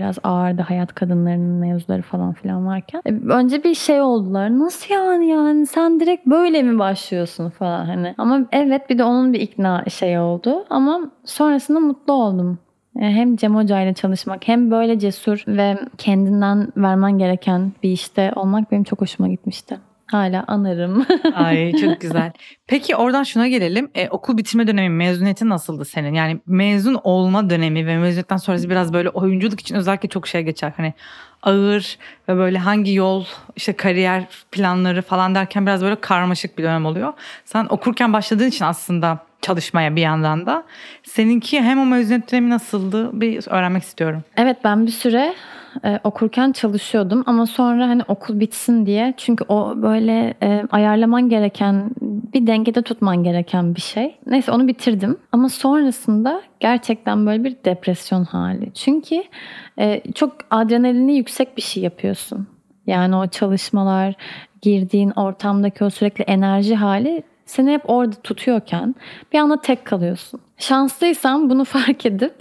biraz 0.00 0.18
ağırdı 0.24 0.62
hayat 0.62 0.94
kadınlarının 0.94 1.60
mevzuları 1.60 2.02
falan 2.02 2.32
filan 2.32 2.66
varken. 2.66 3.02
Ee, 3.06 3.12
önce 3.12 3.64
bir 3.64 3.74
şey 3.74 4.00
oldular. 4.00 4.58
Nasıl 4.58 4.94
yani 4.94 5.28
yani 5.28 5.66
sen 5.66 6.00
direkt 6.00 6.26
böyle 6.26 6.62
mi 6.62 6.78
başlıyorsun 6.78 7.50
falan 7.50 7.84
hani. 7.84 8.14
Ama 8.18 8.40
evet 8.52 8.90
bir 8.90 8.98
de 8.98 9.04
onun 9.04 9.32
bir 9.32 9.40
ikna 9.40 9.84
şey 9.88 10.18
oldu. 10.18 10.64
Ama 10.70 11.00
sonrasında 11.24 11.80
mutlu 11.80 12.12
oldum. 12.12 12.58
Ee, 12.96 13.00
hem 13.00 13.36
Cem 13.36 13.56
Hoca 13.56 13.80
ile 13.80 13.94
çalışmak 13.94 14.48
hem 14.48 14.70
böyle 14.70 14.98
cesur 14.98 15.44
ve 15.46 15.78
kendinden 15.98 16.68
vermen 16.76 17.18
gereken 17.18 17.72
bir 17.82 17.90
işte 17.90 18.32
olmak 18.36 18.72
benim 18.72 18.84
çok 18.84 19.00
hoşuma 19.00 19.28
gitmişti. 19.28 19.78
Hala 20.10 20.44
anarım. 20.46 21.06
Ay 21.34 21.72
çok 21.72 22.00
güzel. 22.00 22.32
Peki 22.66 22.96
oradan 22.96 23.22
şuna 23.22 23.48
gelelim. 23.48 23.90
E, 23.94 24.08
okul 24.08 24.36
bitirme 24.36 24.66
dönemi, 24.66 24.88
mezuniyetin 24.96 25.48
nasıldı 25.48 25.84
senin? 25.84 26.14
Yani 26.14 26.40
mezun 26.46 27.00
olma 27.04 27.50
dönemi 27.50 27.86
ve 27.86 27.98
mezuniyetten 27.98 28.36
sonrası 28.36 28.70
biraz 28.70 28.92
böyle 28.92 29.08
oyunculuk 29.08 29.60
için 29.60 29.74
özellikle 29.74 30.08
çok 30.08 30.26
şey 30.26 30.42
geçer. 30.42 30.72
Hani 30.76 30.94
ağır 31.42 31.98
ve 32.28 32.36
böyle 32.36 32.58
hangi 32.58 32.94
yol, 32.94 33.24
işte 33.56 33.72
kariyer 33.72 34.24
planları 34.52 35.02
falan 35.02 35.34
derken 35.34 35.66
biraz 35.66 35.82
böyle 35.82 35.96
karmaşık 36.00 36.58
bir 36.58 36.62
dönem 36.62 36.86
oluyor. 36.86 37.12
Sen 37.44 37.66
okurken 37.70 38.12
başladığın 38.12 38.48
için 38.48 38.64
aslında 38.64 39.18
çalışmaya 39.42 39.96
bir 39.96 40.02
yandan 40.02 40.46
da. 40.46 40.64
Seninki 41.02 41.60
hem 41.62 41.80
o 41.80 41.86
mezuniyet 41.86 42.32
dönemi 42.32 42.50
nasıldı 42.50 43.20
bir 43.20 43.44
öğrenmek 43.48 43.82
istiyorum. 43.82 44.22
Evet 44.36 44.56
ben 44.64 44.86
bir 44.86 44.92
süre 44.92 45.34
e, 45.84 46.00
okurken 46.04 46.52
çalışıyordum 46.52 47.22
ama 47.26 47.46
sonra 47.46 47.88
hani 47.88 48.02
okul 48.08 48.40
bitsin 48.40 48.86
diye 48.86 49.14
çünkü 49.16 49.44
o 49.48 49.82
böyle 49.82 50.34
e, 50.42 50.62
ayarlaman 50.70 51.28
gereken 51.28 51.90
bir 52.02 52.46
dengede 52.46 52.82
tutman 52.82 53.22
gereken 53.22 53.74
bir 53.74 53.80
şey. 53.80 54.16
Neyse 54.26 54.52
onu 54.52 54.68
bitirdim 54.68 55.16
ama 55.32 55.48
sonrasında 55.48 56.42
gerçekten 56.60 57.26
böyle 57.26 57.44
bir 57.44 57.56
depresyon 57.64 58.24
hali. 58.24 58.72
Çünkü 58.74 59.24
e, 59.78 60.02
çok 60.14 60.32
adrenalini 60.50 61.16
yüksek 61.16 61.56
bir 61.56 61.62
şey 61.62 61.82
yapıyorsun. 61.82 62.46
Yani 62.86 63.16
o 63.16 63.26
çalışmalar, 63.26 64.14
girdiğin 64.62 65.10
ortamdaki 65.10 65.84
o 65.84 65.90
sürekli 65.90 66.22
enerji 66.22 66.76
hali 66.76 67.22
seni 67.50 67.72
hep 67.72 67.90
orada 67.90 68.16
tutuyorken 68.24 68.94
bir 69.32 69.38
anda 69.38 69.60
tek 69.60 69.84
kalıyorsun. 69.84 70.40
Şanslıysan 70.58 71.50
bunu 71.50 71.64
fark 71.74 72.06
edip 72.06 72.34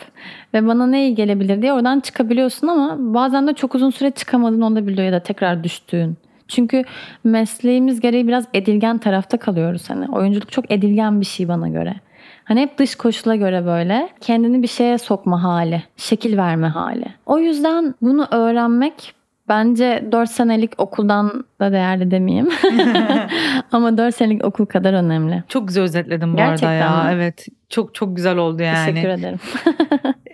ve 0.53 0.67
bana 0.67 0.87
ne 0.87 1.05
iyi 1.05 1.15
gelebilir 1.15 1.61
diye 1.61 1.73
oradan 1.73 1.99
çıkabiliyorsun 1.99 2.67
ama 2.67 2.95
bazen 2.99 3.47
de 3.47 3.53
çok 3.53 3.75
uzun 3.75 3.89
süre 3.89 4.11
çıkamadığın 4.11 4.61
olabiliyor 4.61 5.05
ya 5.07 5.13
da 5.13 5.19
tekrar 5.19 5.63
düştüğün. 5.63 6.17
Çünkü 6.47 6.83
mesleğimiz 7.23 7.99
gereği 7.99 8.27
biraz 8.27 8.45
edilgen 8.53 8.97
tarafta 8.97 9.37
kalıyoruz 9.37 9.89
hani. 9.89 10.07
Oyunculuk 10.11 10.51
çok 10.51 10.71
edilgen 10.71 11.21
bir 11.21 11.25
şey 11.25 11.47
bana 11.47 11.69
göre. 11.69 11.95
Hani 12.43 12.61
hep 12.61 12.77
dış 12.77 12.95
koşula 12.95 13.35
göre 13.35 13.65
böyle 13.65 14.09
kendini 14.21 14.63
bir 14.63 14.67
şeye 14.67 14.97
sokma 14.97 15.43
hali, 15.43 15.83
şekil 15.97 16.37
verme 16.37 16.67
hali. 16.67 17.05
O 17.25 17.39
yüzden 17.39 17.95
bunu 18.01 18.27
öğrenmek 18.31 19.13
Bence 19.49 20.07
4 20.11 20.29
senelik 20.29 20.71
okuldan 20.77 21.43
da 21.59 21.71
değerli 21.71 22.11
demeyeyim. 22.11 22.49
Ama 23.71 23.97
4 23.97 24.15
senelik 24.15 24.45
okul 24.45 24.65
kadar 24.65 24.93
önemli. 24.93 25.43
Çok 25.47 25.67
güzel 25.67 25.83
özetledin 25.83 26.33
bu 26.33 26.37
Gerçekten 26.37 26.67
arada 26.67 27.03
ya. 27.03 27.03
Mi? 27.03 27.09
Evet. 27.13 27.47
Çok 27.69 27.95
çok 27.95 28.15
güzel 28.15 28.37
oldu 28.37 28.63
yani. 28.63 28.85
Teşekkür 28.85 29.09
ederim. 29.09 29.39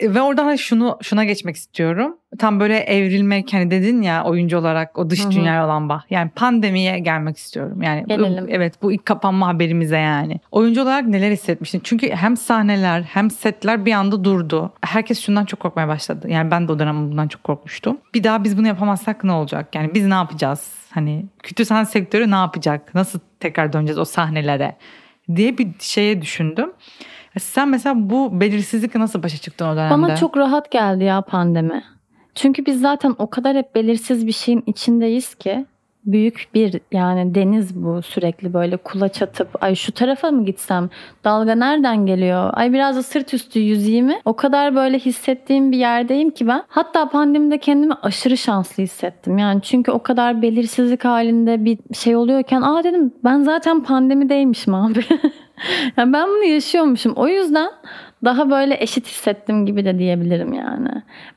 Ve 0.15 0.21
oradan 0.21 0.43
hani 0.43 0.59
şunu 0.59 0.97
şuna 1.01 1.23
geçmek 1.23 1.55
istiyorum. 1.55 2.17
Tam 2.39 2.59
böyle 2.59 2.77
evrilmek 2.77 3.53
hani 3.53 3.71
dedin 3.71 4.01
ya 4.01 4.23
oyuncu 4.23 4.57
olarak 4.57 4.97
o 4.97 5.09
dış 5.09 5.29
dünya 5.29 5.65
olan 5.65 5.89
bah. 5.89 6.03
Yani 6.09 6.29
pandemiye 6.35 6.99
gelmek 6.99 7.37
istiyorum. 7.37 7.81
Yani 7.81 8.05
Gelelim. 8.07 8.45
evet 8.49 8.81
bu 8.81 8.91
ilk 8.91 9.05
kapanma 9.05 9.47
haberimize 9.47 9.97
yani. 9.97 10.39
Oyuncu 10.51 10.81
olarak 10.81 11.07
neler 11.07 11.31
hissetmiştin? 11.31 11.81
Çünkü 11.83 12.09
hem 12.09 12.37
sahneler 12.37 13.01
hem 13.01 13.29
setler 13.29 13.85
bir 13.85 13.93
anda 13.93 14.23
durdu. 14.23 14.73
Herkes 14.81 15.19
şundan 15.19 15.45
çok 15.45 15.59
korkmaya 15.59 15.87
başladı. 15.87 16.27
Yani 16.29 16.51
ben 16.51 16.67
de 16.67 16.71
o 16.71 16.79
dönem 16.79 17.11
bundan 17.11 17.27
çok 17.27 17.43
korkmuştum. 17.43 17.97
Bir 18.13 18.23
daha 18.23 18.43
biz 18.43 18.57
bunu 18.57 18.67
yapamazsak 18.67 19.23
ne 19.23 19.31
olacak? 19.31 19.75
Yani 19.75 19.93
biz 19.93 20.05
ne 20.05 20.13
yapacağız? 20.13 20.73
Hani 20.89 21.25
kötü 21.43 21.65
sahne 21.65 21.85
sektörü 21.85 22.31
ne 22.31 22.35
yapacak? 22.35 22.95
Nasıl 22.95 23.19
tekrar 23.39 23.73
döneceğiz 23.73 23.97
o 23.97 24.05
sahnelere? 24.05 24.75
diye 25.35 25.57
bir 25.57 25.67
şeye 25.79 26.21
düşündüm. 26.21 26.71
Sen 27.39 27.69
mesela 27.69 28.09
bu 28.09 28.39
belirsizlikle 28.39 28.99
nasıl 28.99 29.23
başa 29.23 29.37
çıktın 29.37 29.65
o 29.65 29.75
dönemde? 29.75 29.93
Bana 29.93 30.15
çok 30.15 30.37
rahat 30.37 30.71
geldi 30.71 31.03
ya 31.03 31.21
pandemi. 31.21 31.83
Çünkü 32.35 32.65
biz 32.65 32.81
zaten 32.81 33.15
o 33.17 33.29
kadar 33.29 33.57
hep 33.57 33.75
belirsiz 33.75 34.27
bir 34.27 34.31
şeyin 34.31 34.63
içindeyiz 34.67 35.35
ki 35.35 35.65
büyük 36.05 36.47
bir 36.53 36.79
yani 36.91 37.35
deniz 37.35 37.75
bu 37.75 38.01
sürekli 38.01 38.53
böyle 38.53 38.77
kulaç 38.77 39.21
atıp 39.21 39.63
ay 39.63 39.75
şu 39.75 39.91
tarafa 39.91 40.31
mı 40.31 40.45
gitsem? 40.45 40.89
Dalga 41.23 41.55
nereden 41.55 42.05
geliyor? 42.05 42.49
Ay 42.53 42.73
biraz 42.73 42.95
da 42.95 43.03
sırt 43.03 43.33
üstü 43.33 43.59
yüzeyim 43.59 44.05
mi? 44.05 44.21
O 44.25 44.35
kadar 44.35 44.75
böyle 44.75 44.99
hissettiğim 44.99 45.71
bir 45.71 45.77
yerdeyim 45.77 46.29
ki 46.29 46.47
ben. 46.47 46.63
Hatta 46.67 47.09
pandemide 47.09 47.57
kendimi 47.57 47.93
aşırı 47.93 48.37
şanslı 48.37 48.83
hissettim. 48.83 49.37
Yani 49.37 49.61
çünkü 49.61 49.91
o 49.91 50.03
kadar 50.03 50.41
belirsizlik 50.41 51.05
halinde 51.05 51.65
bir 51.65 51.77
şey 51.93 52.15
oluyorken 52.15 52.61
aa 52.61 52.83
dedim 52.83 53.13
ben 53.23 53.43
zaten 53.43 53.83
pandemideymişim 53.83 54.73
abi 54.73 54.99
yani 55.97 56.13
ben 56.13 56.27
bunu 56.27 56.43
yaşıyormuşum. 56.43 57.13
O 57.13 57.27
yüzden 57.27 57.69
daha 58.23 58.49
böyle 58.49 58.77
eşit 58.79 59.07
hissettim 59.07 59.65
gibi 59.65 59.85
de 59.85 59.99
diyebilirim 59.99 60.53
yani. 60.53 60.89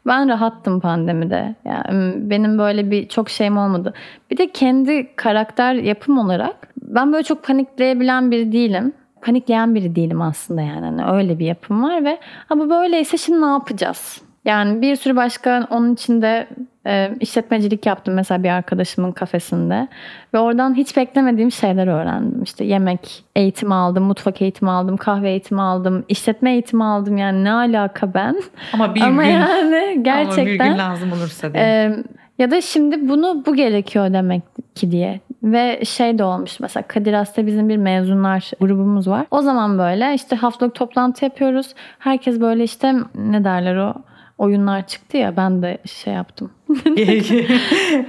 Ben 0.07 0.29
rahattım 0.29 0.81
pandemide. 0.81 1.55
Yani 1.65 2.13
benim 2.31 2.59
böyle 2.59 2.91
bir 2.91 3.09
çok 3.09 3.31
şeyim 3.31 3.59
olmadı. 3.59 3.95
Bir 4.31 4.37
de 4.37 4.51
kendi 4.51 5.17
karakter 5.17 5.75
yapım 5.75 6.19
olarak 6.19 6.69
ben 6.83 7.13
böyle 7.13 7.23
çok 7.23 7.43
panikleyebilen 7.43 8.31
biri 8.31 8.53
değilim. 8.53 8.93
Panikleyen 9.23 9.75
biri 9.75 9.97
değilim 9.97 10.23
aslında 10.23 10.63
yani. 10.63 10.87
yani 10.87 11.05
öyle 11.05 11.39
bir 11.39 11.47
yapım 11.47 11.83
var 11.83 12.05
ve 12.05 12.19
ha 12.49 12.59
bu 12.59 12.71
böyleyse 12.71 13.17
şimdi 13.17 13.43
ne 13.43 13.47
yapacağız? 13.47 14.23
Yani 14.45 14.83
bir 14.83 14.97
sürü 14.97 15.17
başka 15.17 15.67
onun 15.71 15.95
içinde 15.95 16.49
e, 16.89 17.11
işletmecilik 17.21 17.87
yaptım 17.87 18.15
mesela 18.15 18.43
bir 18.43 18.49
arkadaşımın 18.49 19.13
kafesinde. 19.13 19.89
Ve 20.35 20.39
oradan 20.39 20.75
hiç 20.75 20.97
beklemediğim 20.97 21.53
şeyler 21.53 21.87
öğrendim. 21.87 22.43
İşte 22.43 22.65
yemek 22.65 23.25
eğitimi 23.37 23.75
aldım, 23.75 24.05
mutfak 24.05 24.43
eğitimi 24.43 24.71
aldım, 24.71 24.97
kahve 24.97 25.31
eğitimi 25.31 25.63
aldım, 25.63 26.05
işletme 26.09 26.53
eğitimi 26.53 26.85
aldım. 26.85 27.17
Yani 27.17 27.45
ne 27.45 27.53
alaka 27.53 28.15
ben? 28.15 28.43
Ama 28.73 28.95
bir 28.95 29.01
Ama 29.09 29.25
gün, 29.25 29.31
yani 29.31 30.03
gerçekten. 30.03 30.43
Ama 30.43 30.47
bir 30.47 30.59
gün 30.59 30.79
lazım 30.79 31.13
olursa 31.13 31.55
diye. 31.55 31.63
E, 31.63 31.97
ya 32.39 32.51
da 32.51 32.61
şimdi 32.61 33.09
bunu 33.09 33.43
bu 33.47 33.55
gerekiyor 33.55 34.13
demek 34.13 34.43
ki 34.75 34.91
diye. 34.91 35.21
Ve 35.43 35.85
şey 35.85 36.19
de 36.19 36.25
olmuş 36.25 36.61
mesela 36.61 36.85
Kadir 36.89 37.13
Has'ta 37.13 37.47
bizim 37.47 37.69
bir 37.69 37.77
mezunlar 37.77 38.51
grubumuz 38.61 39.09
var. 39.09 39.27
O 39.31 39.43
zaman 39.43 39.79
böyle 39.79 40.15
işte 40.15 40.37
haftalık 40.37 40.75
toplantı 40.75 41.25
yapıyoruz. 41.25 41.75
Herkes 41.99 42.41
böyle 42.41 42.65
işte 42.65 42.95
ne 43.15 43.45
derler 43.45 43.77
o 43.77 43.95
oyunlar 44.39 44.87
çıktı 44.87 45.17
ya 45.17 45.37
ben 45.37 45.63
de 45.63 45.79
şey 45.85 46.15
yaptım. 46.15 46.51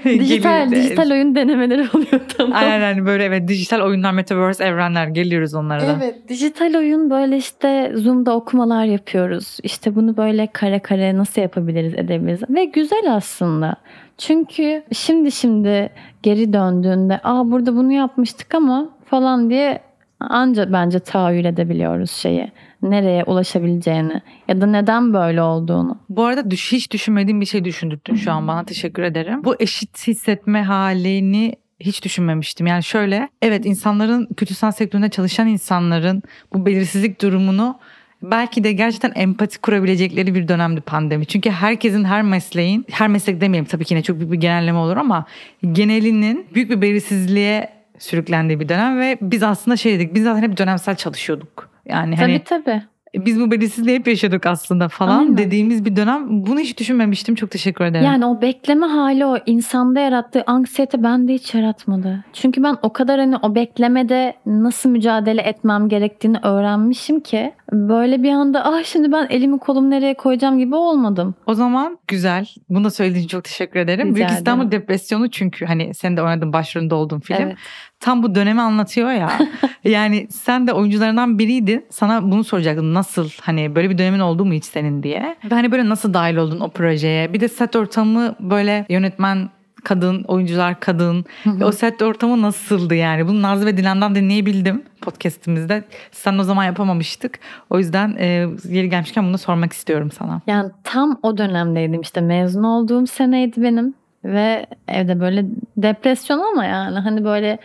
dijital 0.05 0.71
dijital 0.71 1.11
oyun 1.11 1.35
denemeleri 1.35 1.87
oluyor 1.93 2.21
tamam. 2.37 2.53
Aynen 2.55 2.79
yani 2.79 3.05
böyle 3.05 3.23
evet 3.23 3.47
dijital 3.47 3.81
oyunlar 3.81 4.11
metaverse 4.11 4.63
evrenler 4.63 5.07
geliyoruz 5.07 5.53
onlara 5.53 5.81
da. 5.81 5.97
Evet 5.97 6.29
dijital 6.29 6.75
oyun 6.75 7.09
böyle 7.09 7.37
işte 7.37 7.91
Zoom'da 7.95 8.35
okumalar 8.35 8.85
yapıyoruz. 8.85 9.57
İşte 9.63 9.95
bunu 9.95 10.17
böyle 10.17 10.47
kare 10.47 10.79
kare 10.79 11.17
nasıl 11.17 11.41
yapabiliriz 11.41 11.93
edebiliriz 11.93 12.41
ve 12.49 12.65
güzel 12.65 13.15
aslında. 13.15 13.75
Çünkü 14.17 14.83
şimdi 14.91 15.31
şimdi 15.31 15.89
geri 16.23 16.53
döndüğünde 16.53 17.19
aa 17.23 17.51
burada 17.51 17.75
bunu 17.75 17.91
yapmıştık 17.91 18.55
ama 18.55 18.89
falan 19.05 19.49
diye 19.49 19.79
anca 20.19 20.73
bence 20.73 20.99
tahayyül 20.99 21.45
edebiliyoruz 21.45 22.11
şeyi 22.11 22.51
nereye 22.81 23.23
ulaşabileceğini 23.23 24.21
ya 24.47 24.61
da 24.61 24.65
neden 24.65 25.13
böyle 25.13 25.41
olduğunu. 25.41 25.97
Bu 26.09 26.25
arada 26.25 26.49
hiç 26.49 26.91
düşünmediğim 26.91 27.41
bir 27.41 27.45
şey 27.45 27.65
düşündürttün 27.65 28.15
şu 28.15 28.31
an 28.31 28.47
bana 28.47 28.63
teşekkür 28.63 29.03
ederim. 29.03 29.43
Bu 29.43 29.55
eşit 29.59 30.07
hissetme 30.07 30.63
halini 30.63 31.55
hiç 31.79 32.03
düşünmemiştim. 32.03 32.67
Yani 32.67 32.83
şöyle 32.83 33.29
evet 33.41 33.65
insanların 33.65 34.27
sanat 34.49 34.77
sektöründe 34.77 35.09
çalışan 35.09 35.47
insanların 35.47 36.23
bu 36.53 36.65
belirsizlik 36.65 37.21
durumunu 37.21 37.79
belki 38.23 38.63
de 38.63 38.71
gerçekten 38.71 39.11
empati 39.15 39.61
kurabilecekleri 39.61 40.35
bir 40.35 40.47
dönemdi 40.47 40.81
pandemi. 40.81 41.25
Çünkü 41.25 41.49
herkesin 41.49 42.03
her 42.03 42.21
mesleğin, 42.21 42.85
her 42.91 43.07
meslek 43.07 43.41
demeyelim 43.41 43.69
tabii 43.69 43.85
ki 43.85 43.93
yine 43.93 44.03
çok 44.03 44.19
büyük 44.19 44.31
bir 44.31 44.37
genelleme 44.37 44.77
olur 44.77 44.97
ama 44.97 45.25
genelinin 45.71 46.47
büyük 46.53 46.69
bir 46.69 46.81
belirsizliğe 46.81 47.69
sürüklendiği 47.99 48.59
bir 48.59 48.69
dönem 48.69 48.99
ve 48.99 49.17
biz 49.21 49.43
aslında 49.43 49.77
şey 49.77 49.93
dedik 49.93 50.15
biz 50.15 50.23
zaten 50.23 50.41
hep 50.41 50.57
dönemsel 50.57 50.95
çalışıyorduk. 50.95 51.68
Yani 51.89 52.15
tabii 52.15 52.31
hani 52.31 52.43
tabii. 52.43 52.81
biz 53.15 53.39
bu 53.39 53.51
belirsizliği 53.51 53.99
hep 53.99 54.07
yaşadık 54.07 54.45
aslında 54.45 54.87
falan 54.87 55.19
Aynen. 55.19 55.37
dediğimiz 55.37 55.85
bir 55.85 55.95
dönem. 55.95 56.45
Bunu 56.45 56.59
hiç 56.59 56.79
düşünmemiştim. 56.79 57.35
Çok 57.35 57.51
teşekkür 57.51 57.85
ederim. 57.85 58.05
Yani 58.05 58.25
o 58.25 58.41
bekleme 58.41 58.85
hali 58.85 59.25
o 59.25 59.37
insanda 59.45 59.99
yarattığı 59.99 60.43
anksiyete 60.47 61.03
bende 61.03 61.33
hiç 61.33 61.55
yaratmadı. 61.55 62.23
Çünkü 62.33 62.63
ben 62.63 62.77
o 62.81 62.93
kadar 62.93 63.19
hani 63.19 63.37
o 63.37 63.55
beklemede 63.55 64.33
nasıl 64.45 64.89
mücadele 64.89 65.41
etmem 65.41 65.89
gerektiğini 65.89 66.37
öğrenmişim 66.43 67.19
ki 67.19 67.53
böyle 67.71 68.23
bir 68.23 68.31
anda 68.31 68.65
ah 68.65 68.83
şimdi 68.83 69.11
ben 69.11 69.27
elimi 69.29 69.59
kolumu 69.59 69.89
nereye 69.89 70.13
koyacağım 70.13 70.59
gibi 70.59 70.75
olmadım. 70.75 71.35
O 71.45 71.53
zaman 71.53 71.99
güzel. 72.07 72.47
Bunu 72.69 72.91
söylediğin 72.91 73.25
için 73.25 73.37
çok 73.37 73.43
teşekkür 73.43 73.79
ederim. 73.79 74.07
Rica 74.07 74.15
Büyük 74.15 74.29
İstanbul. 74.29 74.71
Depresyonu 74.71 75.29
çünkü 75.31 75.65
hani 75.65 75.93
sen 75.93 76.17
de 76.17 76.21
oynadın 76.21 76.53
başrolünde 76.53 76.95
olduğun 76.95 77.19
film. 77.19 77.41
Evet. 77.41 77.57
Tam 77.99 78.23
bu 78.23 78.35
dönemi 78.35 78.61
anlatıyor 78.61 79.11
ya. 79.11 79.29
yani 79.83 80.27
sen 80.31 80.67
de 80.67 80.73
oyuncularından 80.73 81.39
biriydin. 81.39 81.85
Sana 81.89 82.31
bunu 82.31 82.43
soracaktım. 82.43 82.93
Nasıl 82.93 83.29
hani 83.41 83.75
böyle 83.75 83.89
bir 83.89 83.97
dönemin 83.97 84.19
oldu 84.19 84.45
mu 84.45 84.53
hiç 84.53 84.65
senin 84.65 85.03
diye. 85.03 85.35
Ve 85.51 85.55
hani 85.55 85.71
böyle 85.71 85.89
nasıl 85.89 86.13
dahil 86.13 86.35
oldun 86.35 86.59
o 86.59 86.69
projeye? 86.69 87.33
Bir 87.33 87.39
de 87.39 87.47
set 87.47 87.75
ortamı 87.75 88.35
böyle 88.39 88.85
yönetmen 88.89 89.49
kadın, 89.83 90.23
oyuncular 90.23 90.79
kadın. 90.79 91.25
Ve 91.45 91.65
o 91.65 91.71
set 91.71 92.01
ortamı 92.01 92.41
nasıldı 92.41 92.95
yani? 92.95 93.27
Bunu 93.27 93.41
Nazlı 93.41 93.65
ve 93.65 93.77
Dilan'dan 93.77 94.15
dinleyebildim 94.15 94.83
podcastimizde. 95.01 95.83
Sen 96.11 96.37
o 96.37 96.43
zaman 96.43 96.63
yapamamıştık. 96.63 97.39
O 97.69 97.79
yüzden 97.79 98.15
e, 98.19 98.25
yeri 98.69 98.89
gelmişken 98.89 99.23
bunu 99.23 99.37
sormak 99.37 99.73
istiyorum 99.73 100.11
sana. 100.11 100.41
Yani 100.47 100.71
tam 100.83 101.19
o 101.23 101.37
dönemdeydim 101.37 102.01
işte 102.01 102.21
mezun 102.21 102.63
olduğum 102.63 103.07
seneydi 103.07 103.63
benim 103.63 103.93
ve 104.23 104.65
evde 104.87 105.19
böyle 105.19 105.45
depresyon 105.77 106.39
ama 106.39 106.65
yani 106.65 106.99
hani 106.99 107.23
böyle 107.23 107.59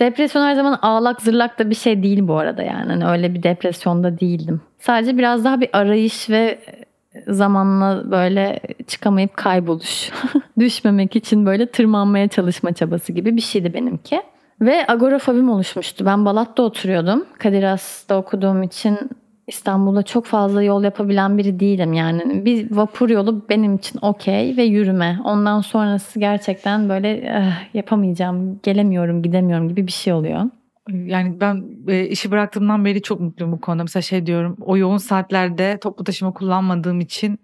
depresyon 0.00 0.42
her 0.42 0.54
zaman 0.54 0.78
ağlak 0.82 1.22
zırlak 1.22 1.58
da 1.58 1.70
bir 1.70 1.74
şey 1.74 2.02
değil 2.02 2.28
bu 2.28 2.38
arada 2.38 2.62
yani 2.62 2.92
hani 2.92 3.06
öyle 3.06 3.34
bir 3.34 3.42
depresyonda 3.42 4.20
değildim. 4.20 4.60
Sadece 4.78 5.18
biraz 5.18 5.44
daha 5.44 5.60
bir 5.60 5.68
arayış 5.72 6.30
ve 6.30 6.58
zamanla 7.28 8.10
böyle 8.10 8.60
çıkamayıp 8.86 9.36
kayboluş. 9.36 10.10
Düşmemek 10.58 11.16
için 11.16 11.46
böyle 11.46 11.66
tırmanmaya 11.66 12.28
çalışma 12.28 12.72
çabası 12.72 13.12
gibi 13.12 13.36
bir 13.36 13.40
şeydi 13.40 13.74
benimki. 13.74 14.22
Ve 14.60 14.84
agorafobim 14.88 15.50
oluşmuştu. 15.50 16.06
Ben 16.06 16.24
Balat'ta 16.24 16.62
oturuyordum. 16.62 17.24
Kadir 17.38 17.62
Has'ta 17.62 18.16
okuduğum 18.16 18.62
için 18.62 18.98
İstanbul'da 19.54 20.02
çok 20.02 20.26
fazla 20.26 20.62
yol 20.62 20.84
yapabilen 20.84 21.38
biri 21.38 21.60
değilim. 21.60 21.92
Yani 21.92 22.44
bir 22.44 22.76
vapur 22.76 23.08
yolu 23.10 23.42
benim 23.48 23.74
için 23.74 23.98
okey 24.02 24.56
ve 24.56 24.62
yürüme. 24.62 25.18
Ondan 25.24 25.60
sonrası 25.60 26.18
gerçekten 26.20 26.88
böyle 26.88 27.10
"Eh, 27.12 27.74
yapamayacağım, 27.74 28.60
gelemiyorum, 28.62 29.22
gidemiyorum 29.22 29.68
gibi 29.68 29.86
bir 29.86 29.92
şey 29.92 30.12
oluyor. 30.12 30.42
Yani 30.88 31.40
ben 31.40 31.64
e, 31.88 32.06
işi 32.06 32.30
bıraktığımdan 32.30 32.84
beri 32.84 33.02
çok 33.02 33.20
mutluyum 33.20 33.52
bu 33.52 33.60
konuda. 33.60 33.82
Mesela 33.82 34.02
şey 34.02 34.26
diyorum 34.26 34.56
o 34.60 34.76
yoğun 34.76 34.96
saatlerde 34.96 35.78
toplu 35.82 36.04
taşıma 36.04 36.32
kullanmadığım 36.32 37.00
için 37.00 37.38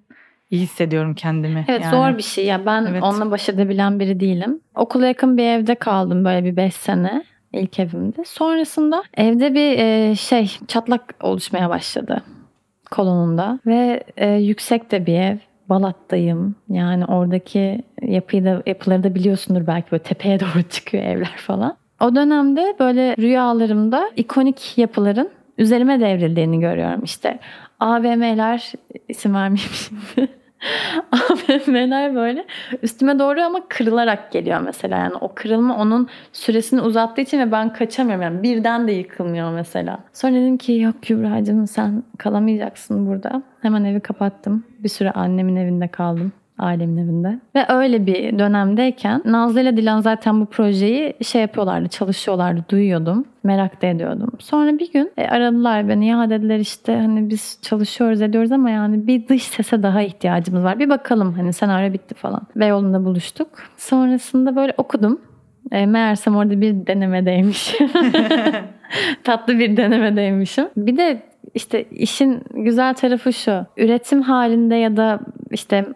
iyi 0.51 0.61
hissediyorum 0.63 1.15
kendimi. 1.15 1.65
Evet 1.69 1.83
Yani 1.83 1.91
zor 2.13 2.19
bir 2.19 2.23
şey. 2.23 2.47
Ya 2.47 2.67
ben 2.67 2.87
Evet. 2.91 3.03
onunla 3.03 3.31
baş 3.31 3.49
edebilen 3.49 4.01
biri 4.01 4.21
değilim. 4.21 4.61
Okula 4.75 5.07
yakın 5.07 5.37
bir 5.37 5.45
evde 5.45 5.75
kaldım 5.75 6.25
böyle 6.25 6.45
bir 6.45 6.57
5 6.57 6.75
sene 6.75 7.25
ilk 7.57 7.81
evimde. 7.81 8.25
Sonrasında 8.25 9.03
evde 9.17 9.55
bir 9.55 9.79
e, 9.79 10.15
şey 10.15 10.51
çatlak 10.69 11.15
oluşmaya 11.21 11.71
başladı 11.71 12.23
kolonunda 12.91 13.59
ve 13.67 14.03
e, 14.17 14.29
yüksek 14.31 14.91
de 14.91 15.07
bir 15.07 15.15
ev. 15.15 15.37
Balat'tayım. 15.69 16.55
Yani 16.69 17.05
oradaki 17.05 17.83
yapıyı 18.03 18.45
da, 18.45 18.63
yapıları 18.67 19.05
da 19.05 19.15
biliyorsundur 19.15 19.67
belki 19.67 19.91
böyle 19.93 20.03
tepeye 20.03 20.41
doğru 20.41 20.63
çıkıyor 20.71 21.05
evler 21.05 21.37
falan. 21.37 21.77
O 22.01 22.15
dönemde 22.15 22.77
böyle 22.81 23.17
rüyalarımda 23.17 24.11
ikonik 24.17 24.79
yapıların 24.79 25.31
üzerime 25.59 26.01
devrildiğini 26.01 26.61
görüyorum. 26.61 27.05
İşte 27.05 27.39
AVM'ler 27.81 28.73
isim 29.09 29.35
vermeyeyim 29.35 29.73
şimdi. 29.73 30.29
AVM'ler 31.13 32.15
böyle 32.15 32.45
üstüme 32.83 33.19
doğru 33.19 33.43
ama 33.43 33.69
kırılarak 33.69 34.33
geliyor 34.33 34.61
mesela. 34.61 34.99
Yani 34.99 35.15
o 35.21 35.33
kırılma 35.35 35.77
onun 35.77 36.09
süresini 36.33 36.81
uzattığı 36.81 37.21
için 37.21 37.39
ve 37.39 37.53
ben 37.53 37.73
kaçamıyorum. 37.73 38.23
Yani 38.23 38.43
birden 38.43 38.89
de 38.89 38.93
yıkılmıyor 38.93 39.53
mesela. 39.53 39.99
Sonra 40.13 40.33
dedim 40.33 40.59
ki 40.59 40.73
yok 40.73 40.95
Kübra'cığım 41.03 41.67
sen 41.67 42.03
kalamayacaksın 42.19 43.07
burada. 43.07 43.43
Hemen 43.63 43.85
evi 43.85 44.01
kapattım. 44.01 44.65
Bir 44.79 44.89
süre 44.89 45.11
annemin 45.11 45.57
evinde 45.57 45.89
kaldım. 45.89 46.33
Ailemin 46.59 46.97
evinde. 46.97 47.39
Ve 47.55 47.67
öyle 47.69 48.07
bir 48.07 48.39
dönemdeyken 48.39 49.23
Nazlı 49.25 49.61
ile 49.61 49.77
Dilan 49.77 50.01
zaten 50.01 50.41
bu 50.41 50.47
projeyi 50.47 51.15
şey 51.23 51.41
yapıyorlardı, 51.41 51.89
çalışıyorlardı, 51.89 52.65
duyuyordum. 52.71 53.25
Merak 53.45 53.83
da 53.83 53.87
ediyordum. 53.87 54.33
Sonra 54.39 54.79
bir 54.79 54.93
gün 54.93 55.13
e, 55.17 55.29
aradılar 55.29 55.89
beni. 55.89 56.07
Ya 56.07 56.31
dediler 56.31 56.59
işte 56.59 56.97
hani 56.97 57.31
biz 57.31 57.59
çalışıyoruz 57.63 58.23
ediyoruz 58.23 58.53
ama 58.53 58.71
yani 58.71 59.07
bir 59.07 59.29
dış 59.29 59.43
sese 59.43 59.83
daha 59.83 60.03
ihtiyacımız 60.03 60.65
var. 60.65 60.79
Bir 60.79 60.89
bakalım 60.89 61.33
hani 61.33 61.53
senaryo 61.53 61.93
bitti 61.93 62.15
falan. 62.15 62.43
Beyoğlu'nda 62.57 63.05
buluştuk. 63.05 63.49
Sonrasında 63.77 64.57
böyle 64.57 64.75
okudum. 64.77 65.21
E, 65.73 65.87
meğersem 65.87 66.37
orada 66.37 66.61
bir 66.61 66.87
denemedeymiş. 66.87 67.75
Tatlı 69.25 69.59
bir 69.59 69.77
denemedeymişim. 69.77 70.69
Bir 70.77 70.97
de 70.97 71.23
işte 71.55 71.85
işin 71.85 72.43
güzel 72.55 72.95
tarafı 72.95 73.33
şu. 73.33 73.67
Üretim 73.77 74.23
halinde 74.23 74.75
ya 74.75 74.97
da 74.97 75.21
işte 75.51 75.87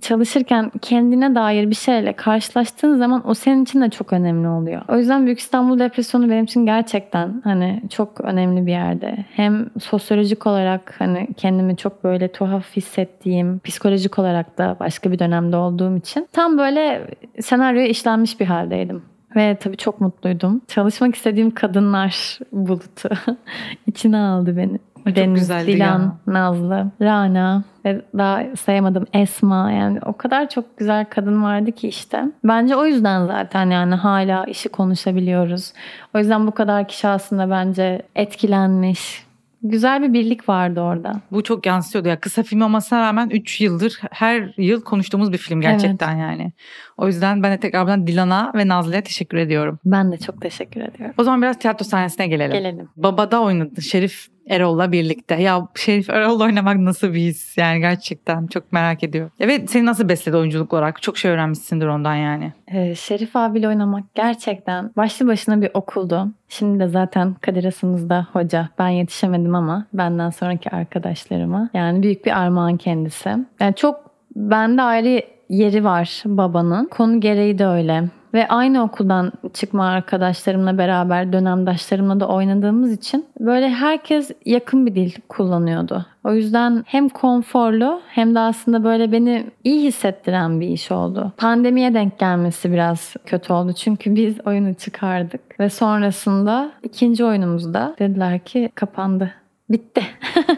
çalışırken 0.00 0.72
kendine 0.82 1.34
dair 1.34 1.70
bir 1.70 1.74
şeyle 1.74 2.12
karşılaştığın 2.12 2.96
zaman 2.96 3.28
o 3.28 3.34
senin 3.34 3.62
için 3.62 3.80
de 3.80 3.90
çok 3.90 4.12
önemli 4.12 4.48
oluyor. 4.48 4.82
O 4.88 4.96
yüzden 4.96 5.26
Büyük 5.26 5.38
İstanbul 5.38 5.78
Depresyonu 5.78 6.30
benim 6.30 6.44
için 6.44 6.66
gerçekten 6.66 7.40
hani 7.44 7.82
çok 7.90 8.20
önemli 8.20 8.66
bir 8.66 8.72
yerde. 8.72 9.24
Hem 9.32 9.70
sosyolojik 9.80 10.46
olarak 10.46 10.94
hani 10.98 11.28
kendimi 11.36 11.76
çok 11.76 12.04
böyle 12.04 12.32
tuhaf 12.32 12.76
hissettiğim, 12.76 13.58
psikolojik 13.58 14.18
olarak 14.18 14.58
da 14.58 14.76
başka 14.80 15.12
bir 15.12 15.18
dönemde 15.18 15.56
olduğum 15.56 15.96
için 15.96 16.28
tam 16.32 16.58
böyle 16.58 17.06
senaryoya 17.40 17.86
işlenmiş 17.86 18.40
bir 18.40 18.46
haldeydim. 18.46 19.02
Ve 19.36 19.56
tabii 19.60 19.76
çok 19.76 20.00
mutluydum. 20.00 20.60
Çalışmak 20.68 21.14
istediğim 21.14 21.50
kadınlar 21.50 22.38
bulutu 22.52 23.08
içine 23.86 24.18
aldı 24.18 24.56
beni. 24.56 24.78
Çok 25.06 25.16
Deniz, 25.16 25.40
güzeldi 25.40 25.72
Dilan, 25.72 26.00
ya. 26.00 26.34
Nazlı, 26.34 26.90
Rana 27.02 27.64
ve 27.84 28.02
daha 28.18 28.56
sayamadım 28.56 29.06
Esma 29.12 29.72
yani 29.72 29.98
o 30.06 30.12
kadar 30.12 30.48
çok 30.48 30.78
güzel 30.78 31.04
kadın 31.04 31.42
vardı 31.42 31.72
ki 31.72 31.88
işte. 31.88 32.24
Bence 32.44 32.76
o 32.76 32.86
yüzden 32.86 33.26
zaten 33.26 33.70
yani 33.70 33.94
hala 33.94 34.44
işi 34.44 34.68
konuşabiliyoruz. 34.68 35.72
O 36.14 36.18
yüzden 36.18 36.46
bu 36.46 36.50
kadar 36.50 36.88
kişi 36.88 37.08
aslında 37.08 37.50
bence 37.50 38.02
etkilenmiş. 38.16 39.30
Güzel 39.62 40.02
bir 40.02 40.12
birlik 40.12 40.48
vardı 40.48 40.80
orada. 40.80 41.20
Bu 41.32 41.42
çok 41.42 41.66
yansıyordu 41.66 42.08
ya. 42.08 42.20
Kısa 42.20 42.42
film 42.42 42.60
olmasına 42.60 43.00
rağmen 43.00 43.30
3 43.30 43.60
yıldır 43.60 44.00
her 44.10 44.54
yıl 44.56 44.82
konuştuğumuz 44.82 45.32
bir 45.32 45.38
film 45.38 45.60
gerçekten 45.60 46.16
yani. 46.16 46.52
O 46.96 47.06
yüzden 47.06 47.42
ben 47.42 47.52
de 47.52 47.60
tekrardan 47.60 48.06
Dilan'a 48.06 48.52
ve 48.54 48.68
Nazlı'ya 48.68 49.02
teşekkür 49.02 49.36
ediyorum. 49.36 49.78
Ben 49.84 50.12
de 50.12 50.18
çok 50.18 50.40
teşekkür 50.40 50.80
ediyorum. 50.80 51.14
O 51.18 51.22
zaman 51.22 51.42
biraz 51.42 51.58
tiyatro 51.58 51.84
sahnesine 51.84 52.26
gelelim. 52.26 52.52
Gelelim. 52.52 52.88
Babada 52.96 53.40
oynadın 53.40 53.80
Şerif 53.80 54.28
Erol'la 54.50 54.92
birlikte. 54.92 55.34
Ya 55.34 55.68
Şerif 55.74 56.10
Erol'la 56.10 56.44
oynamak 56.44 56.76
nasıl 56.76 57.14
bir 57.14 57.20
his 57.20 57.58
yani 57.58 57.80
gerçekten 57.80 58.46
çok 58.46 58.72
merak 58.72 59.04
ediyorum. 59.04 59.32
Evet 59.40 59.70
seni 59.70 59.86
nasıl 59.86 60.08
besledi 60.08 60.36
oyunculuk 60.36 60.72
olarak? 60.72 61.02
Çok 61.02 61.18
şey 61.18 61.30
öğrenmişsindir 61.30 61.86
ondan 61.86 62.14
yani. 62.14 62.52
Ee, 62.68 62.94
Şerif 62.94 63.36
abiyle 63.36 63.68
oynamak 63.68 64.14
gerçekten 64.14 64.90
başlı 64.96 65.26
başına 65.26 65.62
bir 65.62 65.70
okuldu. 65.74 66.28
Şimdi 66.48 66.80
de 66.80 66.88
zaten 66.88 67.34
Kadir 67.34 67.64
Hasımızda 67.64 68.26
hoca. 68.32 68.68
Ben 68.78 68.88
yetişemedim 68.88 69.54
ama 69.54 69.86
benden 69.92 70.30
sonraki 70.30 70.70
arkadaşlarıma. 70.70 71.70
Yani 71.74 72.02
büyük 72.02 72.26
bir 72.26 72.40
armağan 72.40 72.76
kendisi. 72.76 73.30
Yani 73.60 73.74
çok 73.76 74.10
bende 74.36 74.82
ayrı 74.82 75.22
yeri 75.48 75.84
var 75.84 76.22
babanın. 76.26 76.86
Konu 76.86 77.20
gereği 77.20 77.58
de 77.58 77.66
öyle. 77.66 78.04
Ve 78.34 78.48
aynı 78.48 78.82
okuldan 78.82 79.32
çıkma 79.54 79.88
arkadaşlarımla 79.88 80.78
beraber 80.78 81.32
dönemdaşlarımla 81.32 82.20
da 82.20 82.28
oynadığımız 82.28 82.92
için 82.92 83.26
böyle 83.40 83.68
herkes 83.70 84.30
yakın 84.44 84.86
bir 84.86 84.94
dil 84.94 85.12
kullanıyordu. 85.28 86.06
O 86.24 86.32
yüzden 86.32 86.84
hem 86.86 87.08
konforlu 87.08 88.00
hem 88.08 88.34
de 88.34 88.38
aslında 88.38 88.84
böyle 88.84 89.12
beni 89.12 89.46
iyi 89.64 89.82
hissettiren 89.82 90.60
bir 90.60 90.68
iş 90.68 90.92
oldu. 90.92 91.32
Pandemiye 91.36 91.94
denk 91.94 92.18
gelmesi 92.18 92.72
biraz 92.72 93.14
kötü 93.26 93.52
oldu. 93.52 93.72
Çünkü 93.72 94.14
biz 94.14 94.46
oyunu 94.46 94.74
çıkardık 94.74 95.60
ve 95.60 95.70
sonrasında 95.70 96.72
ikinci 96.82 97.24
oyunumuzda 97.24 97.94
dediler 97.98 98.38
ki 98.38 98.70
kapandı. 98.74 99.39
Bitti. 99.70 100.02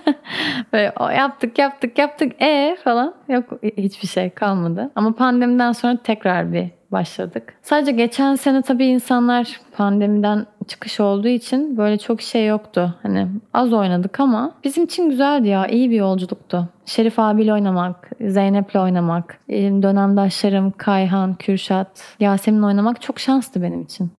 Böyle 0.73 0.93
o 1.01 1.09
yaptık 1.09 1.59
yaptık 1.59 1.99
yaptık 1.99 2.43
e 2.43 2.77
falan 2.85 3.15
yok 3.29 3.45
hiçbir 3.77 4.09
şey 4.09 4.31
kalmadı. 4.31 4.91
Ama 4.95 5.15
pandemiden 5.15 5.73
sonra 5.73 5.99
tekrar 6.05 6.53
bir 6.53 6.71
başladık. 6.93 7.55
Sadece 7.63 7.93
geçen 7.93 8.35
sene 8.35 8.63
tabii 8.63 8.87
insanlar 8.87 9.61
pandemiden 9.77 10.47
çıkış 10.69 11.01
olduğu 11.01 11.29
için 11.29 11.77
böyle 11.77 11.99
çok 11.99 12.21
şey 12.23 12.47
yoktu. 12.47 12.95
Hani 13.03 13.29
az 13.55 13.73
oynadık 13.73 14.21
ama 14.21 14.55
bizim 14.65 14.85
için 14.85 15.11
güzeldi 15.11 15.49
ya. 15.49 15.67
iyi 15.67 15.91
bir 15.91 15.97
yolculuktu. 15.97 16.69
Şerif 16.87 17.19
abiyle 17.19 17.53
oynamak, 17.53 18.11
Zeynep'le 18.21 18.77
oynamak, 18.77 19.39
dönemdaşlarım 19.51 20.71
Kayhan, 20.71 21.35
Kürşat, 21.35 22.17
Yasemin 22.21 22.63
oynamak 22.63 23.03
çok 23.03 23.21
şanslı 23.21 23.63
benim 23.63 23.83
için. 23.83 24.11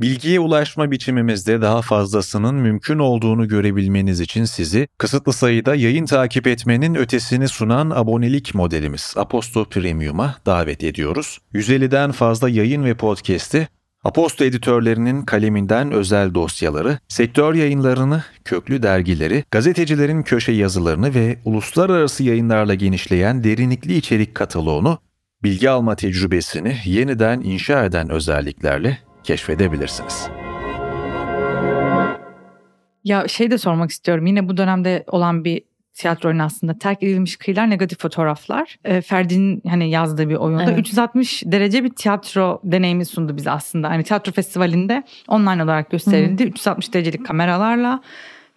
Bilgiye 0.00 0.40
ulaşma 0.40 0.90
biçimimizde 0.90 1.60
daha 1.60 1.82
fazlasının 1.82 2.54
mümkün 2.54 2.98
olduğunu 2.98 3.48
görebilmeniz 3.48 4.20
için 4.20 4.44
sizi 4.44 4.88
kısıtlı 4.98 5.32
sayıda 5.32 5.74
yayın 5.74 6.06
takip 6.06 6.46
etmenin 6.46 6.94
ötesini 6.94 7.48
sunan 7.48 7.90
abonelik 7.90 8.54
modelimiz 8.54 9.14
Aposto 9.16 9.64
Premium'a 9.64 10.36
davet 10.46 10.84
ediyoruz. 10.84 11.38
150'den 11.54 12.12
fazla 12.12 12.48
yayın 12.48 12.84
ve 12.84 12.94
podcast'i 12.94 13.68
Aposto 14.04 14.44
editörlerinin 14.44 15.22
kaleminden 15.22 15.92
özel 15.92 16.34
dosyaları, 16.34 16.98
sektör 17.08 17.54
yayınlarını, 17.54 18.24
köklü 18.44 18.82
dergileri, 18.82 19.44
gazetecilerin 19.50 20.22
köşe 20.22 20.52
yazılarını 20.52 21.14
ve 21.14 21.38
uluslararası 21.44 22.24
yayınlarla 22.24 22.74
genişleyen 22.74 23.44
derinlikli 23.44 23.96
içerik 23.96 24.34
kataloğunu, 24.34 24.98
bilgi 25.42 25.70
alma 25.70 25.96
tecrübesini 25.96 26.76
yeniden 26.84 27.40
inşa 27.40 27.84
eden 27.84 28.10
özelliklerle 28.10 29.09
keşfedebilirsiniz. 29.24 30.28
Ya 33.04 33.28
şey 33.28 33.50
de 33.50 33.58
sormak 33.58 33.90
istiyorum. 33.90 34.26
Yine 34.26 34.48
bu 34.48 34.56
dönemde 34.56 35.04
olan 35.06 35.44
bir 35.44 35.62
tiyatro 35.94 36.28
oyunu 36.28 36.42
aslında 36.42 36.78
terk 36.78 37.02
edilmiş 37.02 37.36
kıyılar 37.36 37.70
negatif 37.70 38.00
fotoğraflar. 38.00 38.76
E, 38.84 39.00
Ferdi'nin 39.00 39.62
hani 39.68 39.90
yazdığı 39.90 40.28
bir 40.28 40.34
oyunda 40.34 40.64
Evet. 40.64 40.78
360 40.78 41.42
derece 41.46 41.84
bir 41.84 41.90
tiyatro 41.90 42.60
deneyimi 42.64 43.04
sundu 43.04 43.36
bize 43.36 43.50
aslında. 43.50 43.90
Hani 43.90 44.04
tiyatro 44.04 44.32
festivalinde 44.32 45.02
online 45.28 45.64
olarak 45.64 45.90
gösterildi. 45.90 46.42
360 46.42 46.94
derecelik 46.94 47.26
kameralarla 47.26 48.00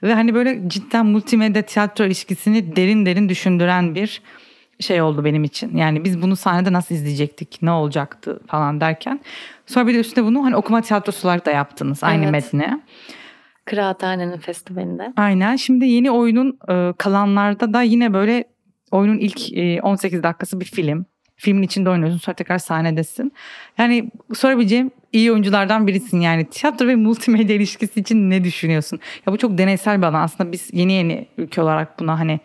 ve 0.03 0.13
hani 0.13 0.33
böyle 0.33 0.69
cidden 0.69 1.05
multimedya 1.05 1.61
tiyatro 1.61 2.05
ilişkisini 2.05 2.75
derin 2.75 3.05
derin 3.05 3.29
düşündüren 3.29 3.95
bir 3.95 4.21
şey 4.79 5.01
oldu 5.01 5.25
benim 5.25 5.43
için. 5.43 5.77
Yani 5.77 6.03
biz 6.03 6.21
bunu 6.21 6.35
sahnede 6.35 6.73
nasıl 6.73 6.95
izleyecektik, 6.95 7.59
ne 7.61 7.71
olacaktı 7.71 8.39
falan 8.47 8.81
derken. 8.81 9.19
Sonra 9.65 9.87
bir 9.87 9.93
de 9.93 9.99
üstüne 9.99 10.25
bunu 10.25 10.43
hani 10.43 10.55
okuma 10.55 10.81
tiyatrosu 10.81 11.27
olarak 11.27 11.45
da 11.45 11.51
yaptınız 11.51 12.03
aynı 12.03 12.23
Evet. 12.23 12.31
metni. 12.31 12.81
Kıraathanenin 13.65 14.37
festivalinde. 14.37 15.13
Aynen. 15.17 15.55
Şimdi 15.55 15.85
yeni 15.85 16.11
oyunun 16.11 16.59
e, 16.69 16.93
kalanlarda 16.97 17.73
da 17.73 17.81
yine 17.81 18.13
böyle 18.13 18.43
oyunun 18.91 19.17
ilk 19.17 19.53
e, 19.53 19.81
18 19.81 20.23
dakikası 20.23 20.59
bir 20.59 20.65
film. 20.65 21.05
Filmin 21.35 21.61
içinde 21.63 21.89
oynuyorsun 21.89 22.17
sonra 22.17 22.35
tekrar 22.35 22.57
sahnedesin. 22.57 23.33
Yani 23.77 24.11
sorabileceğim 24.33 24.91
iyi 25.13 25.31
oyunculardan 25.31 25.87
birisin 25.87 26.19
yani. 26.19 26.45
Tiyatro 26.49 26.87
ve 26.87 26.95
multimedya 26.95 27.55
ilişkisi 27.55 27.99
için 27.99 28.29
ne 28.29 28.43
düşünüyorsun? 28.43 28.99
Ya 29.27 29.33
bu 29.33 29.37
çok 29.37 29.57
deneysel 29.57 29.97
bir 29.97 30.03
alan. 30.07 30.21
Aslında 30.23 30.51
biz 30.51 30.69
yeni 30.73 30.93
yeni 30.93 31.27
ülke 31.37 31.61
olarak 31.61 31.99
buna 31.99 32.19
hani 32.19 32.39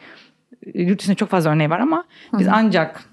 yurt 0.74 1.00
dışında 1.00 1.16
çok 1.16 1.28
fazla 1.28 1.50
örneği 1.50 1.70
var 1.70 1.80
ama 1.80 2.04
biz 2.38 2.48
ancak 2.48 3.04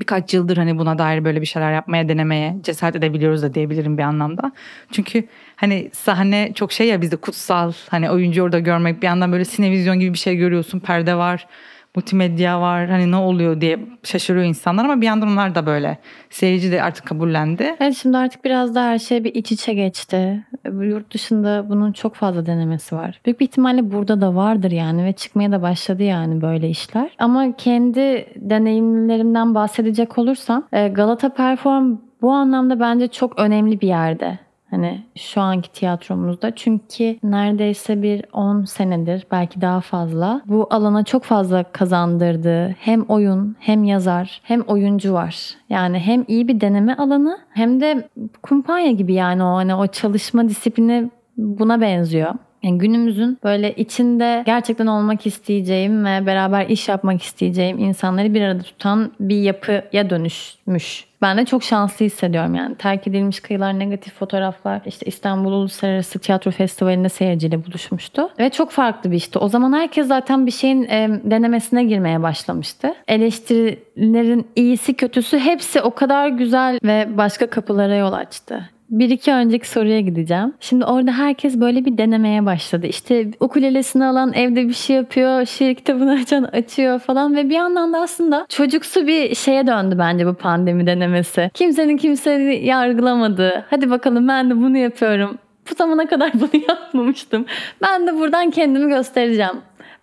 birkaç 0.00 0.34
yıldır 0.34 0.56
hani 0.56 0.78
buna 0.78 0.98
dair 0.98 1.24
böyle 1.24 1.40
bir 1.40 1.46
şeyler 1.46 1.72
yapmaya 1.72 2.08
denemeye 2.08 2.56
cesaret 2.62 2.96
edebiliyoruz 2.96 3.42
da 3.42 3.54
diyebilirim 3.54 3.98
bir 3.98 4.02
anlamda. 4.02 4.52
Çünkü 4.92 5.24
hani 5.56 5.90
sahne 5.92 6.52
çok 6.54 6.72
şey 6.72 6.88
ya 6.88 7.00
bizde 7.00 7.16
kutsal 7.16 7.72
hani 7.88 8.10
oyuncu 8.10 8.42
orada 8.42 8.58
görmek 8.58 9.02
bir 9.02 9.06
yandan 9.06 9.32
böyle 9.32 9.44
sinevizyon 9.44 10.00
gibi 10.00 10.12
bir 10.12 10.18
şey 10.18 10.36
görüyorsun 10.36 10.80
perde 10.80 11.14
var 11.14 11.46
multimedya 11.94 12.60
var 12.60 12.88
hani 12.88 13.10
ne 13.10 13.16
oluyor 13.16 13.60
diye 13.60 13.78
şaşırıyor 14.02 14.44
insanlar 14.44 14.84
ama 14.84 15.00
bir 15.00 15.06
yandan 15.06 15.28
onlar 15.28 15.54
da 15.54 15.66
böyle 15.66 15.98
seyirci 16.30 16.72
de 16.72 16.82
artık 16.82 17.06
kabullendi. 17.06 17.76
Evet 17.80 17.96
şimdi 17.96 18.16
artık 18.16 18.44
biraz 18.44 18.74
da 18.74 18.84
her 18.84 18.98
şey 18.98 19.24
bir 19.24 19.34
iç 19.34 19.52
içe 19.52 19.74
geçti. 19.74 20.44
Yurt 20.64 21.14
dışında 21.14 21.68
bunun 21.68 21.92
çok 21.92 22.14
fazla 22.14 22.46
denemesi 22.46 22.96
var. 22.96 23.20
Büyük 23.26 23.40
bir 23.40 23.44
ihtimalle 23.44 23.92
burada 23.92 24.20
da 24.20 24.34
vardır 24.34 24.70
yani 24.70 25.04
ve 25.04 25.12
çıkmaya 25.12 25.52
da 25.52 25.62
başladı 25.62 26.02
yani 26.02 26.42
böyle 26.42 26.68
işler. 26.68 27.10
Ama 27.18 27.56
kendi 27.56 28.26
deneyimlerimden 28.36 29.54
bahsedecek 29.54 30.18
olursam 30.18 30.68
e, 30.72 30.88
Galata 30.88 31.28
Perform 31.28 31.96
bu 32.22 32.32
anlamda 32.32 32.80
bence 32.80 33.08
çok 33.08 33.38
önemli 33.38 33.80
bir 33.80 33.88
yerde. 33.88 34.38
Hani 34.74 35.04
şu 35.16 35.40
anki 35.40 35.72
tiyatromuzda 35.72 36.54
çünkü 36.54 37.16
neredeyse 37.22 38.02
bir 38.02 38.24
10 38.32 38.64
senedir 38.64 39.26
belki 39.30 39.60
daha 39.60 39.80
fazla 39.80 40.42
bu 40.46 40.66
alana 40.70 41.04
çok 41.04 41.24
fazla 41.24 41.62
kazandırdığı 41.62 42.68
hem 42.68 43.02
oyun 43.02 43.56
hem 43.60 43.84
yazar 43.84 44.40
hem 44.44 44.60
oyuncu 44.60 45.12
var. 45.12 45.54
Yani 45.68 45.98
hem 45.98 46.24
iyi 46.28 46.48
bir 46.48 46.60
deneme 46.60 46.94
alanı 46.94 47.38
hem 47.50 47.80
de 47.80 48.08
kumpanya 48.42 48.90
gibi 48.90 49.14
yani 49.14 49.42
o 49.42 49.54
hani 49.54 49.74
o 49.74 49.86
çalışma 49.86 50.48
disiplini 50.48 51.10
buna 51.36 51.80
benziyor. 51.80 52.34
Yani 52.64 52.78
günümüzün 52.78 53.38
böyle 53.44 53.72
içinde 53.74 54.42
gerçekten 54.46 54.86
olmak 54.86 55.26
isteyeceğim 55.26 56.04
ve 56.04 56.26
beraber 56.26 56.66
iş 56.66 56.88
yapmak 56.88 57.22
isteyeceğim 57.22 57.78
insanları 57.78 58.34
bir 58.34 58.42
arada 58.42 58.62
tutan 58.62 59.12
bir 59.20 59.36
yapıya 59.36 60.10
dönüşmüş. 60.10 61.04
Ben 61.22 61.38
de 61.38 61.44
çok 61.44 61.62
şanslı 61.62 62.04
hissediyorum 62.04 62.54
yani. 62.54 62.74
Terk 62.74 63.06
edilmiş 63.06 63.40
kıyılar, 63.40 63.78
negatif 63.78 64.14
fotoğraflar. 64.14 64.80
işte 64.86 65.06
İstanbul 65.06 65.52
Uluslararası 65.52 66.18
Tiyatro 66.18 66.50
Festivali'nde 66.50 67.08
seyirciyle 67.08 67.66
buluşmuştu. 67.66 68.28
Ve 68.38 68.50
çok 68.50 68.70
farklı 68.70 69.10
bir 69.10 69.16
işti. 69.16 69.38
O 69.38 69.48
zaman 69.48 69.72
herkes 69.72 70.06
zaten 70.06 70.46
bir 70.46 70.50
şeyin 70.50 70.82
e, 70.82 71.20
denemesine 71.24 71.84
girmeye 71.84 72.22
başlamıştı. 72.22 72.94
Eleştirilerin 73.08 74.46
iyisi 74.56 74.94
kötüsü 74.94 75.38
hepsi 75.38 75.80
o 75.80 75.94
kadar 75.94 76.28
güzel 76.28 76.78
ve 76.84 77.08
başka 77.16 77.46
kapılara 77.46 77.96
yol 77.96 78.12
açtı. 78.12 78.70
Bir 78.90 79.10
iki 79.10 79.32
önceki 79.32 79.68
soruya 79.68 80.00
gideceğim. 80.00 80.52
Şimdi 80.60 80.84
orada 80.84 81.12
herkes 81.12 81.60
böyle 81.60 81.84
bir 81.84 81.98
denemeye 81.98 82.46
başladı. 82.46 82.86
İşte 82.86 83.30
ukulelesini 83.40 84.04
alan 84.04 84.32
evde 84.32 84.68
bir 84.68 84.74
şey 84.74 84.96
yapıyor, 84.96 85.44
şiir 85.46 85.74
kitabını 85.74 86.12
açan 86.22 86.42
açıyor 86.42 86.98
falan 86.98 87.36
ve 87.36 87.48
bir 87.48 87.54
yandan 87.54 87.92
da 87.92 88.00
aslında 88.00 88.46
çocuksu 88.48 89.06
bir 89.06 89.34
şeye 89.34 89.66
döndü 89.66 89.96
bence 89.98 90.26
bu 90.26 90.34
pandemi 90.34 90.86
denemesi. 90.86 91.50
Kimsenin 91.54 91.96
kimseyi 91.96 92.66
yargılamadığı, 92.66 93.64
hadi 93.70 93.90
bakalım 93.90 94.28
ben 94.28 94.50
de 94.50 94.56
bunu 94.56 94.76
yapıyorum. 94.76 95.38
Bu 95.70 95.74
zamana 95.74 96.06
kadar 96.06 96.32
bunu 96.34 96.62
yapmamıştım. 96.68 97.46
Ben 97.82 98.06
de 98.06 98.14
buradan 98.14 98.50
kendimi 98.50 98.88
göstereceğim. 98.88 99.56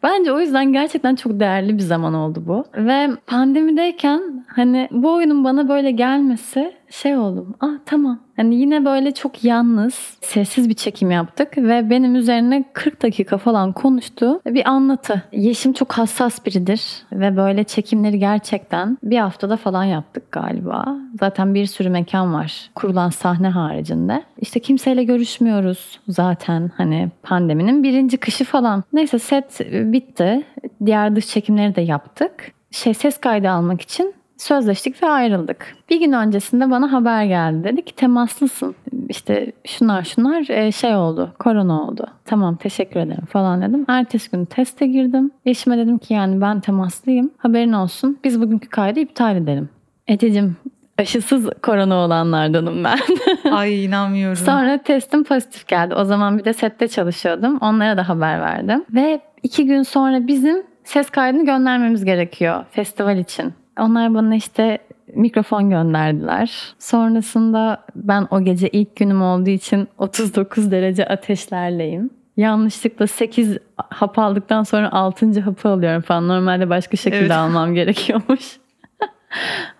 Bence 0.03 0.31
o 0.31 0.39
yüzden 0.39 0.73
gerçekten 0.73 1.15
çok 1.15 1.39
değerli 1.39 1.73
bir 1.73 1.83
zaman 1.83 2.13
oldu 2.13 2.43
bu. 2.47 2.65
Ve 2.75 3.09
pandemideyken 3.27 4.45
hani 4.47 4.87
bu 4.91 5.13
oyunun 5.13 5.43
bana 5.43 5.69
böyle 5.69 5.91
gelmesi 5.91 6.73
şey 6.91 7.17
oldum. 7.17 7.55
Ah 7.59 7.73
tamam. 7.85 8.19
Hani 8.35 8.55
yine 8.55 8.85
böyle 8.85 9.11
çok 9.11 9.43
yalnız, 9.43 9.93
sessiz 10.21 10.69
bir 10.69 10.73
çekim 10.73 11.11
yaptık 11.11 11.57
ve 11.57 11.89
benim 11.89 12.15
üzerine 12.15 12.63
40 12.73 13.03
dakika 13.03 13.37
falan 13.37 13.71
konuştuğu 13.71 14.41
bir 14.45 14.69
anlatı. 14.69 15.23
Yeşim 15.31 15.73
çok 15.73 15.91
hassas 15.91 16.45
biridir 16.45 17.03
ve 17.11 17.37
böyle 17.37 17.63
çekimleri 17.63 18.19
gerçekten 18.19 18.97
bir 19.03 19.17
haftada 19.17 19.57
falan 19.57 19.83
yaptık 19.83 20.31
galiba. 20.31 20.97
Zaten 21.19 21.55
bir 21.55 21.65
sürü 21.65 21.89
mekan 21.89 22.33
var 22.33 22.69
kurulan 22.75 23.09
sahne 23.09 23.49
haricinde. 23.49 24.23
İşte 24.37 24.59
kimseyle 24.59 25.03
görüşmüyoruz 25.03 25.99
zaten 26.07 26.71
hani 26.77 27.09
pandeminin 27.23 27.83
birinci 27.83 28.17
kışı 28.17 28.45
falan. 28.45 28.83
Neyse 28.93 29.19
set 29.19 29.59
bitti. 29.69 30.43
Diğer 30.85 31.15
dış 31.15 31.27
çekimleri 31.27 31.75
de 31.75 31.81
yaptık. 31.81 32.51
Şey 32.71 32.93
ses 32.93 33.17
kaydı 33.17 33.49
almak 33.49 33.81
için 33.81 34.13
sözleştik 34.41 35.03
ve 35.03 35.09
ayrıldık. 35.09 35.75
Bir 35.89 35.99
gün 35.99 36.11
öncesinde 36.11 36.71
bana 36.71 36.91
haber 36.91 37.23
geldi. 37.23 37.63
Dedi 37.63 37.85
ki 37.85 37.95
temaslısın. 37.95 38.75
İşte 39.09 39.51
şunlar 39.65 40.03
şunlar 40.03 40.49
e, 40.49 40.71
şey 40.71 40.95
oldu. 40.95 41.33
Korona 41.39 41.81
oldu. 41.81 42.07
Tamam 42.25 42.55
teşekkür 42.55 42.99
ederim 42.99 43.25
falan 43.25 43.61
dedim. 43.61 43.85
Ertesi 43.87 44.31
gün 44.31 44.45
teste 44.45 44.87
girdim. 44.87 45.31
Eşime 45.45 45.77
dedim 45.77 45.97
ki 45.97 46.13
yani 46.13 46.41
ben 46.41 46.59
temaslıyım. 46.59 47.31
Haberin 47.37 47.73
olsun. 47.73 48.19
Biz 48.23 48.41
bugünkü 48.41 48.69
kaydı 48.69 48.99
iptal 48.99 49.35
edelim. 49.35 49.69
Ececiğim 50.07 50.55
aşısız 50.99 51.49
korona 51.63 51.95
olanlardanım 51.95 52.83
ben. 52.83 52.99
Ay 53.51 53.85
inanmıyorum. 53.85 54.35
Sonra 54.35 54.77
testim 54.77 55.23
pozitif 55.23 55.67
geldi. 55.67 55.95
O 55.95 56.03
zaman 56.05 56.37
bir 56.37 56.45
de 56.45 56.53
sette 56.53 56.87
çalışıyordum. 56.87 57.57
Onlara 57.57 57.97
da 57.97 58.09
haber 58.09 58.41
verdim. 58.41 58.85
Ve 58.89 59.21
iki 59.43 59.65
gün 59.65 59.83
sonra 59.83 60.27
bizim 60.27 60.63
ses 60.83 61.09
kaydını 61.09 61.45
göndermemiz 61.45 62.05
gerekiyor 62.05 62.65
festival 62.71 63.17
için. 63.17 63.53
Onlar 63.79 64.13
bana 64.13 64.35
işte 64.35 64.77
mikrofon 65.15 65.69
gönderdiler. 65.69 66.73
Sonrasında 66.79 67.85
ben 67.95 68.27
o 68.31 68.41
gece 68.41 68.69
ilk 68.69 68.95
günüm 68.95 69.21
olduğu 69.21 69.49
için 69.49 69.87
39 69.97 70.71
derece 70.71 71.05
ateşlerleyim. 71.07 72.09
Yanlışlıkla 72.37 73.07
8 73.07 73.57
hap 73.77 74.19
aldıktan 74.19 74.63
sonra 74.63 74.91
6. 74.91 75.41
hapı 75.41 75.69
alıyorum 75.69 76.01
falan. 76.01 76.27
Normalde 76.27 76.69
başka 76.69 76.97
şekilde 76.97 77.19
Evet. 77.21 77.31
almam 77.31 77.73
gerekiyormuş. 77.73 78.60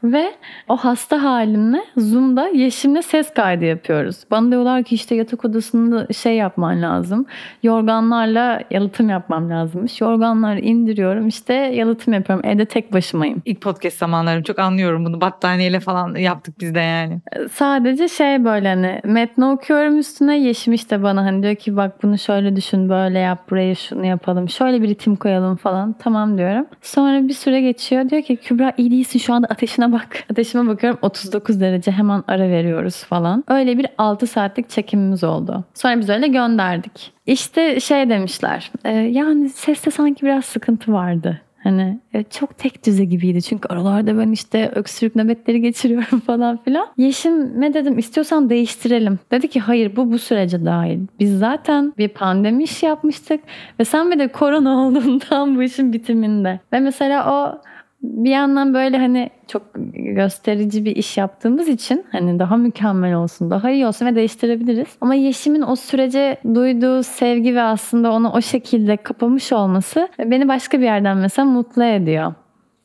Ve 0.04 0.34
o 0.70 0.78
hasta 0.78 1.24
halimle 1.24 1.84
Zoom'da 1.98 2.48
Yeşim'le 2.48 3.02
ses 3.02 3.34
kaydı 3.34 3.66
yapıyoruz. 3.66 4.18
Bana 4.32 4.52
diyorlar 4.52 4.84
ki 4.84 4.96
işte 4.96 5.16
yatak 5.16 5.46
odasında 5.46 6.14
şey 6.14 6.36
yapman 6.36 6.82
lazım. 6.82 7.26
Yorganlarla 7.64 8.62
yalıtım 8.72 9.10
yapmam 9.10 9.50
lazımmış. 9.50 10.02
Yorganları 10.02 10.60
indiriyorum 10.60 11.28
işte 11.28 11.54
yalıtım 11.54 12.14
yapıyorum. 12.14 12.46
Evde 12.46 12.66
tek 12.66 12.94
başımayım. 12.94 13.42
İlk 13.46 13.62
podcast 13.62 13.98
zamanlarım 13.98 14.44
çok 14.44 14.60
anlıyorum 14.60 15.06
bunu 15.06 15.22
battaniyeyle 15.22 15.80
falan 15.80 16.16
yaptık 16.16 16.56
biz 16.60 16.76
de 16.76 16.80
yani. 16.80 17.22
Sadece 17.52 18.08
şey 18.08 18.46
böyle 18.46 18.68
hani 18.68 19.02
metni 19.04 19.46
okuyorum 19.46 20.00
üstüne 20.00 20.40
Yeşim 20.40 20.74
işte 20.74 21.04
bana 21.04 21.26
hani 21.26 21.44
diyor 21.44 21.56
ki 21.56 21.78
bak 21.78 22.04
bunu 22.04 22.18
şöyle 22.18 22.56
düşün 22.56 22.90
böyle 22.90 23.20
yap 23.20 23.52
buraya 23.52 23.76
şunu 23.76 24.06
yapalım. 24.06 24.50
Şöyle 24.50 24.82
bir 24.82 24.90
ritim 24.90 25.16
koyalım 25.16 25.56
falan. 25.56 25.96
Tamam 26.00 26.38
diyorum. 26.38 26.66
Sonra 26.82 27.28
bir 27.28 27.34
süre 27.34 27.62
geçiyor. 27.62 28.10
Diyor 28.10 28.22
ki 28.22 28.38
Kübra 28.38 28.74
iyi 28.78 28.92
değilsin 28.92 29.20
şu 29.20 29.34
anda 29.42 29.48
ateşine 29.48 29.92
bak. 29.92 30.24
Ateşime 30.32 30.68
bakıyorum 30.68 31.00
39 31.02 31.60
derece 31.60 31.92
hemen 31.92 32.24
ara 32.28 32.50
veriyoruz 32.50 33.04
falan. 33.04 33.44
Öyle 33.48 33.78
bir 33.78 33.88
6 33.98 34.28
saatlik 34.28 34.70
çekimimiz 34.70 35.24
oldu. 35.24 35.64
Sonra 35.74 36.00
biz 36.00 36.10
öyle 36.10 36.28
gönderdik. 36.28 37.14
İşte 37.26 37.80
şey 37.80 38.10
demişler. 38.10 38.72
E, 38.84 38.92
yani 38.92 39.50
seste 39.50 39.92
sanki 39.92 40.26
biraz 40.26 40.46
sıkıntı 40.46 40.94
vardı. 40.94 41.42
Hani 41.64 42.00
e, 42.14 42.24
çok 42.24 42.58
tek 42.58 42.86
düze 42.86 43.06
gibiydi. 43.06 43.42
Çünkü 43.42 43.68
aralarda 43.68 44.18
ben 44.18 44.32
işte 44.32 44.72
öksürük 44.76 45.16
nöbetleri 45.16 45.62
geçiriyorum 45.62 46.20
falan 46.28 46.58
filan. 46.58 46.88
Yeşim'e 46.98 47.74
dedim 47.74 47.98
istiyorsan 47.98 48.50
değiştirelim. 48.50 49.20
Dedi 49.32 49.48
ki 49.48 49.60
hayır 49.60 49.96
bu 49.96 50.12
bu 50.12 50.20
sürece 50.20 50.66
dahil. 50.66 51.00
Biz 51.20 51.40
zaten 51.40 51.94
bir 51.98 52.08
pandemi 52.08 52.64
iş 52.64 52.84
yapmıştık. 52.84 53.40
Ve 53.80 53.86
sen 53.86 54.12
bir 54.12 54.20
de 54.20 54.28
korona 54.28 54.80
olduğundan 54.88 55.56
bu 55.56 55.64
işin 55.64 55.94
bitiminde. 55.94 56.60
Ve 56.74 56.80
mesela 56.80 57.34
o 57.34 57.62
bir 58.04 58.30
yandan 58.30 58.74
böyle 58.74 58.98
hani 58.98 59.30
çok 59.48 59.62
gösterici 59.94 60.86
bir 60.86 60.96
iş 60.96 61.18
yaptığımız 61.18 61.68
için 61.68 62.06
hani 62.12 62.40
daha 62.40 62.58
mükemmel 62.58 63.16
olsun, 63.16 63.52
daha 63.52 63.72
iyi 63.72 63.88
olsun 63.88 64.06
ve 64.06 64.16
değiştirebiliriz. 64.16 64.88
Ama 65.02 65.16
Yeşim'in 65.16 65.62
o 65.62 65.76
sürece 65.76 66.38
duyduğu 66.54 67.04
sevgi 67.04 67.56
ve 67.56 67.62
aslında 67.62 68.12
onu 68.12 68.32
o 68.32 68.42
şekilde 68.42 68.98
kapamış 68.98 69.54
olması 69.54 70.10
beni 70.20 70.48
başka 70.48 70.80
bir 70.80 70.84
yerden 70.84 71.18
mesela 71.18 71.46
mutlu 71.46 71.84
ediyor. 71.84 72.34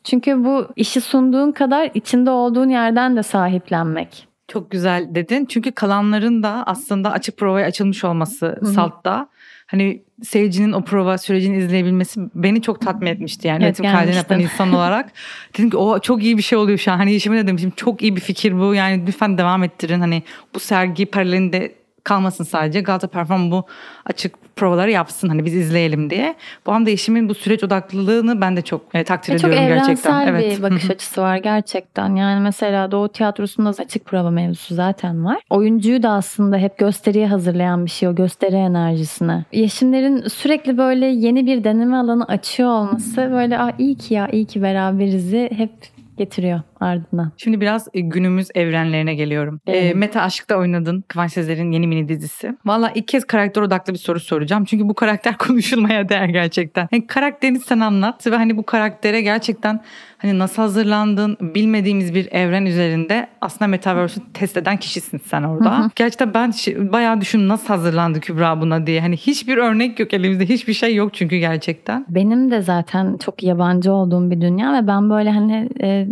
Çünkü 0.05 0.45
bu 0.45 0.67
işi 0.77 1.01
sunduğun 1.01 1.53
kadar 1.53 1.91
içinde 1.95 2.31
olduğun 2.31 2.69
yerden 2.69 3.17
de 3.17 3.23
sahiplenmek. 3.23 4.29
Çok 4.49 4.71
güzel 4.71 5.15
dedin. 5.15 5.45
Çünkü 5.45 5.73
kalanların 5.73 6.43
da 6.43 6.63
aslında 6.67 7.13
açık 7.13 7.37
provaya 7.37 7.67
açılmış 7.67 8.05
olması 8.05 8.47
Hı-hı. 8.47 8.67
Salt'ta 8.67 9.29
hani 9.67 10.03
seyircinin 10.23 10.73
o 10.73 10.85
prova 10.85 11.19
sürecini 11.19 11.57
izleyebilmesi 11.57 12.21
beni 12.35 12.63
çok 12.63 12.81
tatmin 12.81 13.07
etmişti 13.07 13.49
yani 13.49 13.65
evet, 13.65 13.83
kaydını 13.83 14.15
yapan 14.15 14.41
insan 14.41 14.73
olarak. 14.73 15.13
Dedim 15.59 15.71
ki 15.71 15.77
o 15.77 16.01
çok 16.01 16.23
iyi 16.23 16.37
bir 16.37 16.43
şey 16.43 16.59
oluyor 16.59 16.79
şu 16.79 16.93
an. 16.93 16.97
Hani 16.97 17.15
işime 17.15 17.37
de 17.37 17.47
demişim 17.47 17.73
çok 17.77 18.03
iyi 18.03 18.17
bir 18.17 18.21
fikir 18.21 18.59
bu. 18.59 18.75
Yani 18.75 19.07
lütfen 19.07 19.39
devam 19.39 19.63
ettirin. 19.63 20.01
Hani 20.01 20.23
bu 20.55 20.61
sergi 20.61 21.07
paralelinde 21.07 21.75
kalmasın 22.07 22.45
sadece. 22.45 22.81
Galata 22.81 23.07
Perform 23.07 23.51
bu 23.51 23.65
açık 24.05 24.57
provaları 24.57 24.91
yapsın 24.91 25.29
hani 25.29 25.45
biz 25.45 25.55
izleyelim 25.55 26.11
diye. 26.11 26.35
Bu 26.67 26.75
hem 26.75 26.87
değişimin 26.87 27.29
bu 27.29 27.35
süreç 27.35 27.65
odaklılığını 27.65 28.41
ben 28.41 28.57
de 28.57 28.63
çok 28.63 28.95
e, 28.95 29.05
takdir 29.05 29.33
e, 29.33 29.37
ediyorum 29.37 29.57
gerçekten. 29.57 29.95
Çok 29.95 30.13
evrensel 30.13 30.29
evet. 30.29 30.59
bir 30.59 30.63
bakış 30.63 30.91
açısı 30.91 31.23
var 31.23 31.37
gerçekten. 31.37 32.17
Yani 32.17 32.41
mesela 32.41 32.91
Doğu 32.91 33.09
Tiyatrosu'nda 33.09 33.69
açık 33.69 34.05
prova 34.05 34.31
mevzusu 34.31 34.75
zaten 34.75 35.25
var. 35.25 35.39
Oyuncuyu 35.51 36.03
da 36.03 36.11
aslında 36.11 36.57
hep 36.57 36.79
gösteriye 36.79 37.27
hazırlayan 37.27 37.85
bir 37.85 37.91
şey 37.91 38.09
o 38.09 38.15
gösteri 38.15 38.57
enerjisine. 38.57 39.45
Yeşimlerin 39.53 40.29
sürekli 40.29 40.79
böyle 40.79 41.07
yeni 41.07 41.47
bir 41.47 41.65
deneme 41.65 41.97
alanı 41.97 42.25
açıyor 42.25 42.69
olması 42.69 43.31
böyle 43.33 43.59
Aa, 43.59 43.73
iyi 43.79 43.97
ki 43.97 44.15
ya 44.15 44.29
iyi 44.29 44.45
ki 44.45 44.63
beraberizi 44.63 45.51
hep 45.57 45.71
getiriyor 46.19 46.61
ardından. 46.81 47.33
Şimdi 47.37 47.61
biraz 47.61 47.89
e, 47.95 48.01
günümüz 48.01 48.49
evrenlerine 48.55 49.15
geliyorum. 49.15 49.61
E, 49.67 49.73
evet. 49.73 49.95
E, 49.95 49.95
Meta 49.95 50.23
Aşk'ta 50.23 50.57
oynadın 50.57 51.05
Kıvanç 51.09 51.33
Sezer'in 51.33 51.73
yeni 51.73 51.87
mini 51.87 52.09
dizisi. 52.09 52.57
Valla 52.65 52.93
ilk 52.95 53.09
kez 53.09 53.25
karakter 53.25 53.63
odaklı 53.63 53.93
bir 53.93 53.99
soru 53.99 54.21
soracağım. 54.21 54.65
Çünkü 54.65 54.89
bu 54.89 54.95
karakter 54.95 55.37
konuşulmaya 55.39 56.09
değer 56.09 56.29
gerçekten. 56.29 56.89
Yani 56.93 57.07
karakterini 57.07 57.59
sen 57.59 57.81
anlat 57.81 58.27
ve 58.27 58.37
hani 58.37 58.57
bu 58.57 58.63
karaktere 58.63 59.21
gerçekten 59.21 59.81
hani 60.19 60.39
nasıl 60.39 60.63
hazırlandın 60.63 61.37
bilmediğimiz 61.41 62.15
bir 62.15 62.33
evren 62.33 62.67
üzerinde 62.67 63.29
aslında 63.41 63.67
Metaverse'ü 63.67 64.33
test 64.35 64.57
eden 64.57 64.77
kişisin 64.77 65.21
sen 65.25 65.43
orada. 65.43 65.79
Hı 65.79 65.83
hı. 65.83 65.91
Gerçekten 65.97 66.35
ben 66.35 66.53
bayağı 66.93 67.21
düşün 67.21 67.49
nasıl 67.49 67.67
hazırlandı 67.67 68.21
Kübra 68.21 68.61
buna 68.61 68.87
diye. 68.87 69.01
Hani 69.01 69.17
hiçbir 69.17 69.57
örnek 69.57 70.01
yok 70.01 70.15
elimizde 70.15 70.49
hiçbir 70.49 70.73
şey 70.73 70.95
yok 70.95 71.15
çünkü 71.15 71.37
gerçekten. 71.37 72.07
Benim 72.09 72.51
de 72.51 72.63
zaten 72.63 73.17
çok 73.17 73.43
yabancı 73.43 73.93
olduğum 73.93 74.31
bir 74.31 74.41
dünya 74.41 74.73
ve 74.73 74.87
ben 74.87 75.11
böyle 75.11 75.31
hani 75.31 75.69
e, 75.83 76.07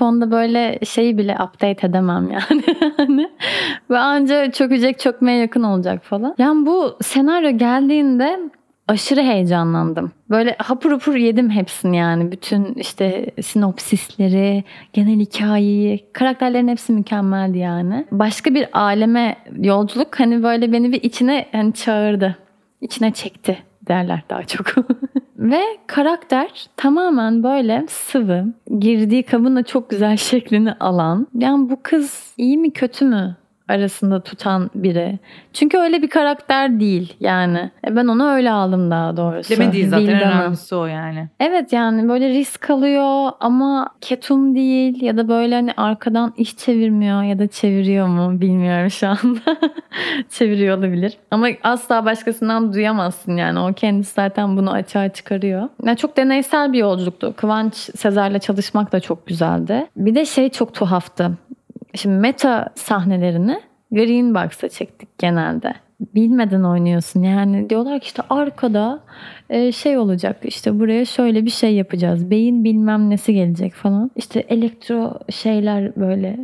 telefonda 0.00 0.30
böyle 0.30 0.78
şeyi 0.84 1.18
bile 1.18 1.32
update 1.32 1.86
edemem 1.86 2.30
yani. 2.30 2.62
Hani 2.96 3.30
ve 3.90 3.98
anca 3.98 4.50
çökecek 4.50 4.98
çökmeye 4.98 5.38
yakın 5.38 5.62
olacak 5.62 6.04
falan. 6.04 6.34
Yani 6.38 6.66
bu 6.66 6.96
senaryo 7.02 7.50
geldiğinde 7.50 8.38
aşırı 8.88 9.20
heyecanlandım. 9.20 10.12
Böyle 10.30 10.56
hapur 10.58 10.90
hapur 10.90 11.14
yedim 11.14 11.50
hepsini 11.50 11.96
yani. 11.96 12.32
Bütün 12.32 12.74
işte 12.74 13.30
sinopsisleri, 13.42 14.64
genel 14.92 15.20
hikayeyi, 15.20 16.12
karakterlerin 16.12 16.68
hepsi 16.68 16.92
mükemmeldi 16.92 17.58
yani. 17.58 18.06
Başka 18.12 18.54
bir 18.54 18.68
aleme 18.72 19.36
yolculuk 19.56 20.20
hani 20.20 20.42
böyle 20.42 20.72
beni 20.72 20.92
bir 20.92 21.02
içine 21.02 21.46
hani 21.52 21.72
çağırdı. 21.72 22.36
İçine 22.80 23.10
çekti 23.12 23.58
derler 23.88 24.22
daha 24.30 24.42
çok. 24.42 24.66
Ve 25.40 25.62
karakter 25.86 26.66
tamamen 26.76 27.42
böyle 27.42 27.84
sıvı, 27.88 28.46
girdiği 28.78 29.22
kabın 29.22 29.56
da 29.56 29.62
çok 29.62 29.90
güzel 29.90 30.16
şeklini 30.30 30.72
alan. 30.72 31.26
Yani 31.34 31.70
bu 31.70 31.78
kız 31.82 32.34
iyi 32.36 32.58
mi 32.58 32.70
kötü 32.70 33.04
mü 33.04 33.36
arasında 33.70 34.20
tutan 34.20 34.70
biri. 34.74 35.18
Çünkü 35.52 35.78
öyle 35.78 36.02
bir 36.02 36.10
karakter 36.10 36.80
değil 36.80 37.16
yani. 37.20 37.70
E, 37.86 37.96
ben 37.96 38.06
onu 38.06 38.30
öyle 38.30 38.50
aldım 38.50 38.90
daha 38.90 39.16
doğrusu. 39.16 39.56
Demediği 39.56 39.88
zaten 39.88 40.08
önemlisi 40.08 40.74
o 40.74 40.86
yani. 40.86 41.28
Evet 41.40 41.72
yani 41.72 42.08
böyle 42.08 42.28
risk 42.28 42.70
alıyor 42.70 43.30
ama 43.40 43.88
ketum 44.00 44.54
değil 44.54 45.02
ya 45.02 45.16
da 45.16 45.28
böyle 45.28 45.54
hani 45.54 45.72
arkadan 45.76 46.32
iş 46.36 46.56
çevirmiyor 46.56 47.22
ya 47.22 47.38
da 47.38 47.46
çeviriyor 47.46 48.06
mu 48.06 48.40
bilmiyorum 48.40 48.90
şu 48.90 49.08
anda. 49.08 49.40
çeviriyor 50.30 50.78
olabilir. 50.78 51.16
Ama 51.30 51.48
asla 51.62 52.04
başkasından 52.04 52.72
duyamazsın 52.72 53.36
yani. 53.36 53.58
O 53.58 53.72
kendisi 53.72 54.14
zaten 54.14 54.56
bunu 54.56 54.70
açığa 54.70 55.08
çıkarıyor. 55.08 55.68
Yani 55.84 55.96
çok 55.96 56.16
deneysel 56.16 56.72
bir 56.72 56.78
yolculuktu. 56.78 57.34
Kıvanç 57.36 57.74
Sezer'le 57.74 58.38
çalışmak 58.38 58.92
da 58.92 59.00
çok 59.00 59.26
güzeldi. 59.26 59.86
Bir 59.96 60.14
de 60.14 60.24
şey 60.24 60.48
çok 60.48 60.74
tuhaftı. 60.74 61.30
Şimdi 61.94 62.16
meta 62.16 62.68
sahnelerini 62.74 63.60
Green 63.92 64.34
Box'a 64.34 64.68
çektik 64.68 65.18
genelde. 65.18 65.74
Bilmeden 66.14 66.62
oynuyorsun 66.62 67.22
yani 67.22 67.70
diyorlar 67.70 68.00
ki 68.00 68.06
işte 68.06 68.22
arkada 68.30 69.00
e, 69.50 69.72
şey 69.72 69.98
olacak 69.98 70.36
işte 70.44 70.80
buraya 70.80 71.04
şöyle 71.04 71.44
bir 71.44 71.50
şey 71.50 71.74
yapacağız 71.74 72.30
beyin 72.30 72.64
bilmem 72.64 73.10
nesi 73.10 73.34
gelecek 73.34 73.74
falan 73.74 74.10
işte 74.16 74.40
elektro 74.48 75.18
şeyler 75.30 75.96
böyle 75.96 76.36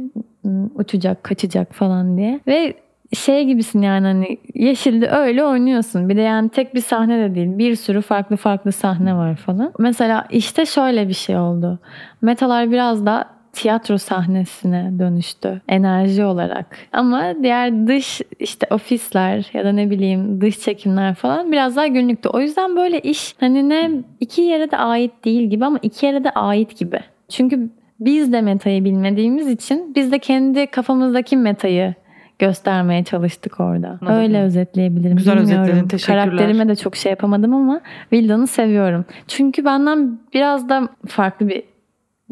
uçacak 0.74 1.24
kaçacak 1.24 1.74
falan 1.74 2.16
diye 2.18 2.40
ve 2.46 2.74
şey 3.14 3.44
gibisin 3.44 3.82
yani 3.82 4.06
hani 4.06 4.38
yeşilde 4.54 5.08
öyle 5.08 5.44
oynuyorsun. 5.44 6.08
Bir 6.08 6.16
de 6.16 6.20
yani 6.20 6.48
tek 6.48 6.74
bir 6.74 6.80
sahne 6.80 7.18
de 7.18 7.34
değil. 7.34 7.58
Bir 7.58 7.76
sürü 7.76 8.00
farklı 8.00 8.36
farklı 8.36 8.72
sahne 8.72 9.14
var 9.14 9.36
falan. 9.36 9.72
Mesela 9.78 10.26
işte 10.30 10.66
şöyle 10.66 11.08
bir 11.08 11.14
şey 11.14 11.38
oldu. 11.38 11.78
Metalar 12.22 12.70
biraz 12.70 13.06
da 13.06 13.35
tiyatro 13.56 13.98
sahnesine 13.98 14.92
dönüştü 14.98 15.60
enerji 15.68 16.24
olarak. 16.24 16.66
Ama 16.92 17.34
diğer 17.42 17.86
dış 17.86 18.20
işte 18.40 18.66
ofisler 18.70 19.50
ya 19.52 19.64
da 19.64 19.72
ne 19.72 19.90
bileyim 19.90 20.40
dış 20.40 20.60
çekimler 20.60 21.14
falan 21.14 21.52
biraz 21.52 21.76
daha 21.76 21.86
günlüktü. 21.86 22.28
O 22.28 22.40
yüzden 22.40 22.76
böyle 22.76 23.00
iş 23.00 23.34
hani 23.40 23.68
ne 23.68 23.90
iki 24.20 24.42
yere 24.42 24.70
de 24.70 24.76
ait 24.76 25.24
değil 25.24 25.50
gibi 25.50 25.64
ama 25.64 25.78
iki 25.82 26.06
yere 26.06 26.24
de 26.24 26.30
ait 26.30 26.78
gibi. 26.78 27.00
Çünkü 27.28 27.70
biz 28.00 28.32
de 28.32 28.40
metayı 28.40 28.84
bilmediğimiz 28.84 29.48
için 29.48 29.94
biz 29.94 30.12
de 30.12 30.18
kendi 30.18 30.66
kafamızdaki 30.66 31.36
metayı 31.36 31.94
göstermeye 32.38 33.04
çalıştık 33.04 33.60
orada. 33.60 33.88
Anladım. 33.88 34.16
Öyle 34.16 34.42
özetleyebilirim. 34.42 35.16
Güzel 35.16 35.38
Bilmiyorum. 35.38 35.62
özetledin. 35.62 35.88
Teşekkürler. 35.88 36.24
Karakterime 36.24 36.68
de 36.68 36.76
çok 36.76 36.96
şey 36.96 37.10
yapamadım 37.10 37.54
ama 37.54 37.80
Vilda'nı 38.12 38.46
seviyorum. 38.46 39.04
Çünkü 39.28 39.64
benden 39.64 40.18
biraz 40.34 40.68
da 40.68 40.88
farklı 41.06 41.48
bir 41.48 41.62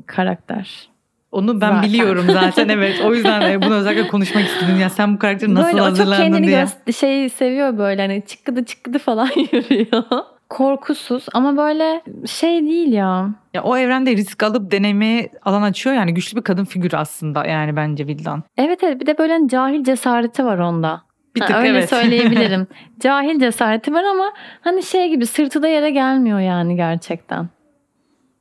karakter. 0.07 0.94
Onu 1.35 1.61
ben 1.61 1.71
zaten. 1.71 1.83
biliyorum 1.83 2.27
zaten 2.33 2.69
evet. 2.79 3.01
O 3.05 3.15
yüzden 3.15 3.41
e, 3.41 3.63
bunu 3.63 3.75
özellikle 3.75 4.09
konuşmak 4.09 4.45
istedim. 4.45 4.81
Ya 4.81 4.91
sen 4.91 5.15
bu 5.15 5.19
karakteri 5.19 5.55
nasıl 5.55 5.73
böyle, 5.73 5.81
hazırlandın 5.81 6.43
diye. 6.43 6.57
Böyle 6.57 6.63
o 6.63 6.67
çok 6.67 6.77
kendini 6.77 6.95
şey 6.95 7.29
seviyor 7.29 7.79
böyle 7.79 8.03
hani 8.03 8.23
çıkkıdı 8.27 8.65
çıkkıdı 8.65 8.99
falan 8.99 9.29
yürüyor. 9.53 10.05
Korkusuz 10.49 11.27
ama 11.33 11.57
böyle 11.57 12.03
şey 12.27 12.67
değil 12.67 12.93
ya. 12.93 13.31
Ya 13.55 13.63
o 13.63 13.77
evrende 13.77 14.17
risk 14.17 14.43
alıp 14.43 14.71
denemeye 14.71 15.31
alan 15.43 15.63
açıyor 15.63 15.97
yani 15.97 16.15
güçlü 16.15 16.37
bir 16.37 16.43
kadın 16.43 16.65
figürü 16.65 16.97
aslında 16.97 17.47
yani 17.47 17.77
bence 17.77 18.07
Vildan. 18.07 18.43
Evet 18.57 18.85
evet 18.85 19.01
bir 19.01 19.07
de 19.07 19.19
böyle 19.19 19.33
hani 19.33 19.49
cahil 19.49 19.85
cesareti 19.85 20.45
var 20.45 20.59
onda. 20.59 21.03
Bir 21.37 21.41
tık 21.41 21.51
ha, 21.51 21.61
öyle 21.61 21.71
evet. 21.71 21.91
söyleyebilirim. 21.91 22.67
cahil 23.01 23.41
cesareti 23.41 23.93
var 23.93 24.05
ama 24.05 24.33
hani 24.61 24.83
şey 24.83 25.09
gibi 25.09 25.27
sırtı 25.27 25.63
da 25.63 25.69
yere 25.69 25.91
gelmiyor 25.91 26.41
yani 26.41 26.77
gerçekten. 26.77 27.49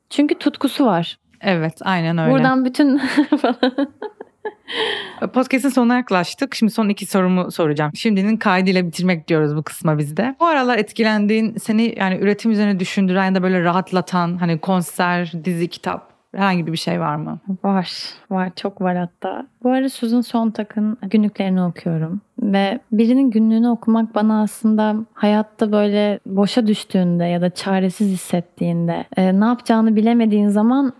Çünkü 0.10 0.36
tutkusu 0.36 0.86
var. 0.86 1.18
Evet 1.44 1.78
aynen 1.82 2.18
öyle. 2.18 2.32
Buradan 2.32 2.66
bütün 2.66 3.02
Podcast'in 5.34 5.70
sonuna 5.70 5.96
yaklaştık. 5.96 6.56
Şimdi 6.56 6.72
son 6.72 6.90
iki 6.90 7.06
sorumu 7.06 7.52
soracağım. 7.52 7.92
Şimdinin 7.96 8.38
kaydıyla 8.38 8.86
bitirmek 8.88 9.28
diyoruz 9.28 9.56
bu 9.56 9.64
kısma 9.64 9.98
bizde. 9.98 10.36
Bu 10.40 10.46
aralar 10.46 10.78
etkilendiğin, 10.78 11.56
seni 11.58 11.96
yani 11.98 12.18
üretim 12.18 12.52
üzerine 12.52 12.80
düşündüren 12.80 13.26
ya 13.26 13.36
da 13.36 13.44
böyle 13.44 13.64
rahatlatan 13.64 14.38
hani 14.38 14.60
konser, 14.60 15.32
dizi, 15.46 15.68
kitap 15.68 16.14
herhangi 16.36 16.68
bir 16.68 16.78
şey 16.78 17.00
var 17.00 17.16
mı? 17.16 17.40
Var. 17.64 17.92
Var. 18.32 18.52
Çok 18.56 18.82
var 18.82 18.98
hatta. 18.98 19.48
Bu 19.64 19.72
ara 19.72 19.90
Susan 19.90 20.22
Sontag'ın 20.22 20.98
günlüklerini 21.02 21.64
okuyorum. 21.64 22.22
Ve 22.42 22.80
birinin 22.92 23.32
günlüğünü 23.32 23.70
okumak 23.70 24.16
bana 24.16 24.42
aslında 24.42 24.96
hayatta 25.14 25.72
böyle 25.72 26.20
boşa 26.26 26.68
düştüğünde 26.68 27.26
ya 27.26 27.42
da 27.42 27.50
çaresiz 27.50 28.12
hissettiğinde 28.12 29.06
e, 29.18 29.40
ne 29.40 29.46
yapacağını 29.46 29.96
bilemediğin 29.96 30.48
zaman 30.48 30.94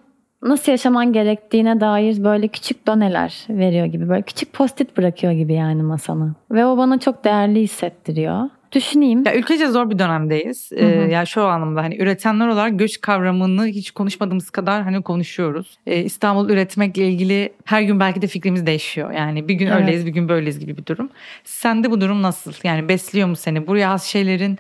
nasıl 0.44 0.72
yaşaman 0.72 1.14
gerektiğine 1.14 1.80
dair 1.80 2.24
böyle 2.24 2.48
küçük 2.48 2.88
doneler 2.88 3.34
veriyor 3.50 3.86
gibi. 3.86 4.10
Böyle 4.10 4.22
küçük 4.22 4.54
postit 4.54 4.98
bırakıyor 4.98 5.34
gibi 5.34 5.54
yani 5.54 5.84
masana. 5.84 6.36
Ve 6.52 6.66
o 6.66 6.78
bana 6.78 7.00
çok 7.00 7.24
değerli 7.24 7.62
hissettiriyor. 7.62 8.50
Düşüneyim. 8.72 9.24
Ya 9.26 9.36
ülkece 9.36 9.68
zor 9.68 9.90
bir 9.90 10.00
dönemdeyiz. 10.00 10.70
Ee, 10.76 10.86
ya 10.86 11.26
şu 11.26 11.44
anlamda 11.44 11.82
hani 11.82 11.98
üretenler 11.98 12.48
olarak 12.48 12.80
göç 12.80 13.02
kavramını 13.02 13.66
hiç 13.66 13.92
konuşmadığımız 13.92 14.50
kadar 14.50 14.84
hani 14.84 15.02
konuşuyoruz. 15.02 15.78
Ee, 15.88 15.98
İstanbul 15.98 16.50
üretmekle 16.50 17.08
ilgili 17.08 17.54
her 17.66 17.82
gün 17.82 18.00
belki 18.00 18.22
de 18.22 18.28
fikrimiz 18.28 18.66
değişiyor. 18.66 19.12
Yani 19.12 19.48
bir 19.48 19.54
gün 19.54 19.68
Evet. 19.68 19.82
öyleyiz 19.82 20.06
bir 20.06 20.12
gün 20.12 20.30
böyleyiz 20.30 20.60
gibi 20.60 20.78
bir 20.78 20.86
durum. 20.86 21.10
Sende 21.44 21.92
bu 21.92 22.02
durum 22.02 22.22
nasıl? 22.22 22.54
Yani 22.64 22.90
besliyor 22.90 23.28
mu 23.28 23.36
seni? 23.36 23.68
Buraya 23.68 23.92
az 23.92 24.04
şeylerin 24.04 24.60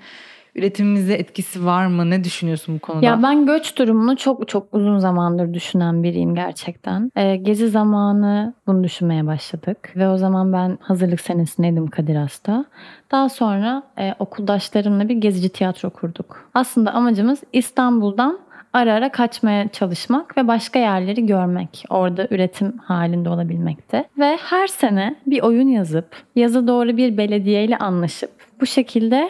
üretimimize 0.56 1.14
etkisi 1.14 1.66
var 1.66 1.86
mı? 1.86 2.10
Ne 2.10 2.24
düşünüyorsun 2.24 2.76
bu 2.76 2.80
konuda? 2.80 3.06
Ya 3.06 3.24
ben 3.24 3.46
göç 3.46 3.78
durumunu 3.78 4.18
çok 4.18 4.48
çok 4.48 4.68
uzun 4.72 4.98
zamandır 4.98 5.54
düşünen 5.54 6.04
biriyim 6.04 6.36
gerçekten. 6.36 7.12
Ee, 7.16 7.36
gezi 7.36 7.70
zamanı 7.70 8.54
bunu 8.68 8.84
düşünmeye 8.84 9.28
başladık. 9.28 9.94
Ve 9.96 10.10
o 10.10 10.18
zaman 10.18 10.54
ben 10.54 10.78
hazırlık 10.82 11.22
senesindeydim 11.22 11.88
Kadir 11.88 12.16
Has'ta. 12.16 12.66
Daha 13.12 13.30
sonra 13.30 13.84
e, 14.00 14.14
okuldaşlarımla 14.20 15.10
bir 15.10 15.16
gezici 15.16 15.50
tiyatro 15.50 15.90
kurduk. 15.90 16.50
Aslında 16.54 16.92
amacımız 16.94 17.44
İstanbul'dan 17.54 18.40
ara 18.74 18.94
ara 18.94 19.12
kaçmaya 19.12 19.68
çalışmak 19.68 20.38
ve 20.38 20.48
başka 20.48 20.80
yerleri 20.80 21.26
görmek. 21.26 21.86
Orada 21.90 22.28
üretim 22.32 22.78
halinde 22.78 23.30
olabilmekte. 23.30 24.06
Ve 24.20 24.38
her 24.38 24.68
sene 24.68 25.16
bir 25.28 25.42
oyun 25.42 25.68
yazıp 25.68 26.06
yazı 26.36 26.68
doğru 26.68 26.98
bir 26.98 27.18
belediyeyle 27.18 27.78
anlaşıp 27.78 28.32
bu 28.62 28.66
şekilde 28.66 29.30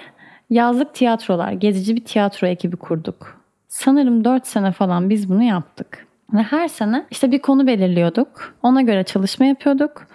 yazlık 0.49 0.93
tiyatrolar, 0.93 1.51
gezici 1.51 1.95
bir 1.95 2.05
tiyatro 2.05 2.47
ekibi 2.47 2.75
kurduk. 2.75 3.43
Sanırım 3.67 4.25
4 4.25 4.47
sene 4.47 4.71
falan 4.71 5.09
biz 5.09 5.29
bunu 5.29 5.43
yaptık. 5.43 6.07
Ve 6.33 6.43
her 6.43 6.67
sene 6.67 7.05
işte 7.11 7.31
bir 7.31 7.39
konu 7.39 7.67
belirliyorduk. 7.67 8.55
Ona 8.63 8.81
göre 8.81 9.03
çalışma 9.03 9.45
yapıyorduk. 9.45 10.07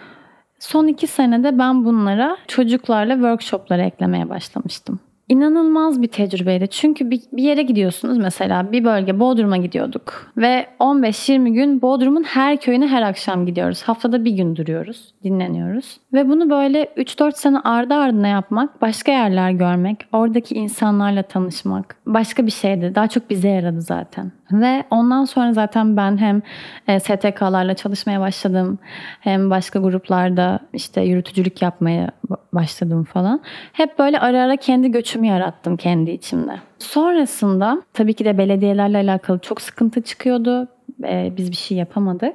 Son 0.59 0.87
iki 0.87 1.07
senede 1.07 1.59
ben 1.59 1.85
bunlara 1.85 2.37
çocuklarla 2.49 3.15
workshoplara 3.15 3.83
eklemeye 3.83 4.29
başlamıştım. 4.29 5.01
İnanılmaz 5.29 6.03
bir 6.03 6.09
tecrübeydi. 6.09 6.69
Çünkü 6.69 7.11
bir, 7.11 7.21
bir 7.33 7.43
yere 7.43 7.63
gidiyorsunuz 7.63 8.19
mesela 8.19 8.73
bir 8.73 8.85
bölge 8.85 9.21
Bodrum'a 9.21 9.57
gidiyorduk. 9.57 10.33
Ve 10.37 10.67
15-20 10.81 11.49
gün 11.49 11.83
Bodrum'un 11.83 12.23
her 12.23 12.61
köyüne 12.61 12.87
her 12.89 13.03
akşam 13.03 13.47
gidiyoruz. 13.47 13.83
Haftada 13.83 14.25
bir 14.25 14.31
gün 14.31 14.57
duruyoruz, 14.57 15.15
dinleniyoruz. 15.25 16.01
Ve 16.13 16.29
bunu 16.29 16.51
böyle 16.51 16.85
3-4 16.85 17.33
sene 17.33 17.59
ardı 17.59 17.95
ardına 17.95 18.29
yapmak, 18.29 18.83
başka 18.83 19.13
yerler 19.13 19.51
görmek, 19.51 19.99
oradaki 20.13 20.55
insanlarla 20.55 21.23
tanışmak 21.23 21.97
başka 22.07 22.47
bir 22.47 22.51
şeydi. 22.51 22.93
Daha 22.95 23.09
çok 23.09 23.31
bize 23.31 23.49
yaradı 23.49 23.81
zaten. 23.81 24.33
Ve 24.53 24.85
ondan 24.91 25.25
sonra 25.25 25.53
zaten 25.53 25.97
ben 25.97 26.17
hem 26.19 26.43
e, 26.89 27.01
STK'larla 27.01 27.75
çalışmaya 27.75 28.21
başladım. 28.21 28.79
Hem 29.21 29.51
başka 29.51 29.79
gruplarda 29.79 30.61
işte 30.73 31.03
yürütücülük 31.03 31.63
yapmaya 31.63 32.11
ba- 32.31 32.37
başladım 32.53 33.05
falan. 33.05 33.41
Hep 33.73 33.99
böyle 33.99 34.21
ara 34.21 34.43
ara 34.43 34.57
kendi 34.57 34.91
göçümü 35.19 35.27
yarattım 35.27 35.77
kendi 35.77 36.11
içimde. 36.11 36.61
Sonrasında 36.79 37.83
tabii 37.93 38.15
ki 38.15 38.25
de 38.25 38.39
belediyelerle 38.39 38.99
alakalı 38.99 39.39
çok 39.39 39.61
sıkıntı 39.61 40.03
çıkıyordu. 40.03 40.69
E, 41.05 41.33
biz 41.37 41.51
bir 41.51 41.57
şey 41.57 41.79
yapamadık. 41.79 42.35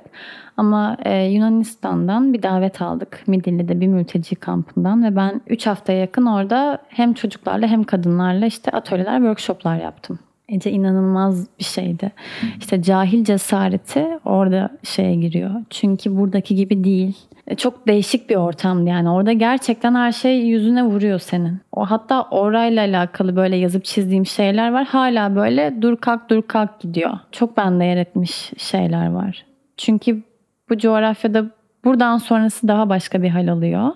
Ama 0.57 0.97
e, 1.05 1.23
Yunanistan'dan 1.25 2.33
bir 2.33 2.43
davet 2.43 2.81
aldık. 2.81 3.23
Midilli'de 3.27 3.79
bir 3.79 3.87
mülteci 3.87 4.35
kampından 4.35 5.03
ve 5.03 5.15
ben 5.15 5.41
3 5.47 5.67
haftaya 5.67 5.99
yakın 5.99 6.25
orada 6.25 6.79
hem 6.89 7.13
çocuklarla 7.13 7.67
hem 7.67 7.83
kadınlarla 7.83 8.45
işte 8.45 8.71
atölyeler, 8.71 9.17
workshoplar 9.17 9.77
yaptım. 9.77 10.19
Ece 10.49 10.71
inanılmaz 10.71 11.47
bir 11.59 11.63
şeydi. 11.63 12.11
İşte 12.59 12.81
cahil 12.81 13.23
cesareti 13.23 14.07
orada 14.25 14.69
şeye 14.83 15.15
giriyor. 15.15 15.51
Çünkü 15.69 16.17
buradaki 16.17 16.55
gibi 16.55 16.83
değil. 16.83 17.17
E, 17.47 17.55
Çok 17.55 17.87
değişik 17.87 18.29
bir 18.29 18.35
ortamdı 18.35 18.89
yani. 18.89 19.09
Orada 19.09 19.33
gerçekten 19.33 19.95
her 19.95 20.11
şey 20.11 20.39
yüzüne 20.39 20.83
vuruyor 20.83 21.19
senin. 21.19 21.59
O 21.71 21.85
hatta 21.85 22.21
orayla 22.31 22.81
alakalı 22.83 23.35
böyle 23.35 23.55
yazıp 23.55 23.85
çizdiğim 23.85 24.25
şeyler 24.25 24.71
var. 24.71 24.85
Hala 24.85 25.35
böyle 25.35 25.81
dur 25.81 25.97
kalk 25.97 26.29
dur 26.29 26.41
kalk 26.41 26.79
gidiyor. 26.79 27.11
Çok 27.31 27.57
bende 27.57 27.85
yer 27.85 27.97
etmiş 27.97 28.51
şeyler 28.57 29.11
var. 29.11 29.45
Çünkü 29.77 30.23
bu 30.69 30.77
coğrafyada 30.77 31.45
buradan 31.85 32.17
sonrası 32.17 32.67
daha 32.67 32.89
başka 32.89 33.21
bir 33.23 33.29
hal 33.29 33.47
alıyor. 33.47 33.91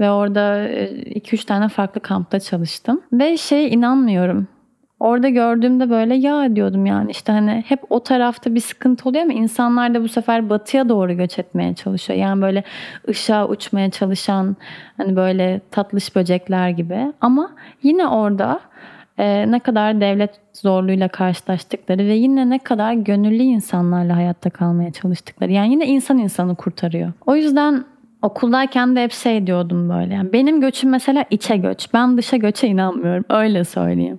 Ve 0.00 0.10
orada 0.10 0.68
2-3 0.68 1.46
tane 1.46 1.68
farklı 1.68 2.00
kampta 2.00 2.40
çalıştım. 2.40 3.00
Ve 3.12 3.36
şey 3.36 3.74
inanmıyorum. 3.74 4.48
Orada 5.02 5.28
gördüğümde 5.28 5.90
böyle 5.90 6.14
ya 6.14 6.56
diyordum 6.56 6.86
yani 6.86 7.10
işte 7.10 7.32
hani 7.32 7.64
hep 7.66 7.80
o 7.90 8.02
tarafta 8.02 8.54
bir 8.54 8.60
sıkıntı 8.60 9.08
oluyor 9.08 9.24
ama 9.24 9.32
insanlar 9.32 9.94
da 9.94 10.02
bu 10.02 10.08
sefer 10.08 10.50
batıya 10.50 10.88
doğru 10.88 11.12
göç 11.12 11.38
etmeye 11.38 11.74
çalışıyor. 11.74 12.18
Yani 12.18 12.42
böyle 12.42 12.64
ışığa 13.08 13.48
uçmaya 13.48 13.90
çalışan 13.90 14.56
hani 14.96 15.16
böyle 15.16 15.60
tatlış 15.70 16.16
böcekler 16.16 16.68
gibi. 16.68 17.12
Ama 17.20 17.50
yine 17.82 18.06
orada 18.06 18.60
e, 19.18 19.50
ne 19.50 19.58
kadar 19.60 20.00
devlet 20.00 20.30
zorluğuyla 20.52 21.08
karşılaştıkları 21.08 22.06
ve 22.06 22.14
yine 22.14 22.50
ne 22.50 22.58
kadar 22.58 22.92
gönüllü 22.92 23.42
insanlarla 23.42 24.16
hayatta 24.16 24.50
kalmaya 24.50 24.92
çalıştıkları. 24.92 25.52
Yani 25.52 25.70
yine 25.70 25.86
insan 25.86 26.18
insanı 26.18 26.54
kurtarıyor. 26.54 27.12
O 27.26 27.36
yüzden 27.36 27.84
okuldayken 28.22 28.96
de 28.96 29.02
hep 29.04 29.12
şey 29.12 29.46
diyordum 29.46 29.88
böyle. 29.88 30.14
Yani 30.14 30.32
benim 30.32 30.60
göçüm 30.60 30.90
mesela 30.90 31.24
içe 31.30 31.56
göç. 31.56 31.88
Ben 31.94 32.16
dışa 32.18 32.36
göçe 32.36 32.68
inanmıyorum. 32.68 33.24
Öyle 33.30 33.64
söyleyeyim. 33.64 34.18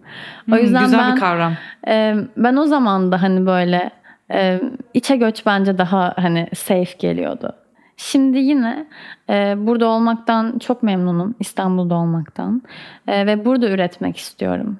O 0.52 0.56
Hmm, 0.56 0.58
yüzden 0.62 0.84
güzel 0.84 1.00
ben 1.00 1.16
bir 1.16 1.20
kavram. 1.20 1.54
e, 1.88 2.16
ben 2.38 2.56
o 2.56 2.66
zaman 2.66 3.12
da 3.12 3.22
hani 3.22 3.46
böyle 3.46 3.90
e, 4.34 4.62
içe 4.94 5.16
göç 5.16 5.46
bence 5.46 5.78
daha 5.78 6.14
hani 6.18 6.48
safe 6.56 6.98
geliyordu. 7.00 7.54
Şimdi 7.98 8.38
yine 8.38 8.86
e, 9.30 9.56
burada 9.58 9.88
olmaktan 9.88 10.60
çok 10.60 10.84
memnunum. 10.84 11.36
İstanbul'da 11.40 11.96
olmaktan. 11.96 12.62
E, 13.08 13.26
ve 13.26 13.46
burada 13.46 13.70
üretmek 13.70 14.18
istiyorum. 14.18 14.78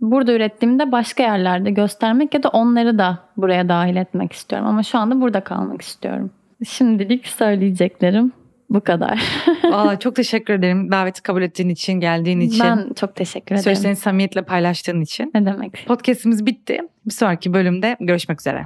Burada 0.00 0.32
ürettiğimde 0.32 0.92
başka 0.92 1.22
yerlerde 1.22 1.70
göstermek 1.70 2.34
ya 2.34 2.42
da 2.42 2.48
onları 2.48 2.98
da 2.98 3.18
buraya 3.36 3.68
dahil 3.68 3.96
etmek 3.96 4.32
istiyorum. 4.32 4.68
Ama 4.68 4.82
şu 4.82 4.98
anda 4.98 5.20
burada 5.20 5.40
kalmak 5.40 5.82
istiyorum. 5.82 6.30
Şimdilik 6.68 7.26
söyleyeceklerim 7.26 8.32
bu 8.74 8.80
kadar. 8.80 9.22
Valla 9.64 9.98
çok 9.98 10.16
teşekkür 10.16 10.54
ederim 10.54 10.92
daveti 10.92 11.22
kabul 11.22 11.42
ettiğin 11.42 11.68
için, 11.68 11.92
geldiğin 11.92 12.40
için. 12.40 12.60
Ben 12.60 12.92
çok 13.00 13.16
teşekkür 13.16 13.54
ederim. 13.54 13.62
Sözlerini 13.62 13.96
samimiyetle 13.96 14.42
paylaştığın 14.42 15.00
için. 15.00 15.30
Ne 15.34 15.46
demek? 15.46 15.84
Podcast'imiz 15.86 16.46
bitti. 16.46 16.78
Bir 17.06 17.12
sonraki 17.12 17.54
bölümde 17.54 17.96
görüşmek 18.00 18.40
üzere. 18.40 18.64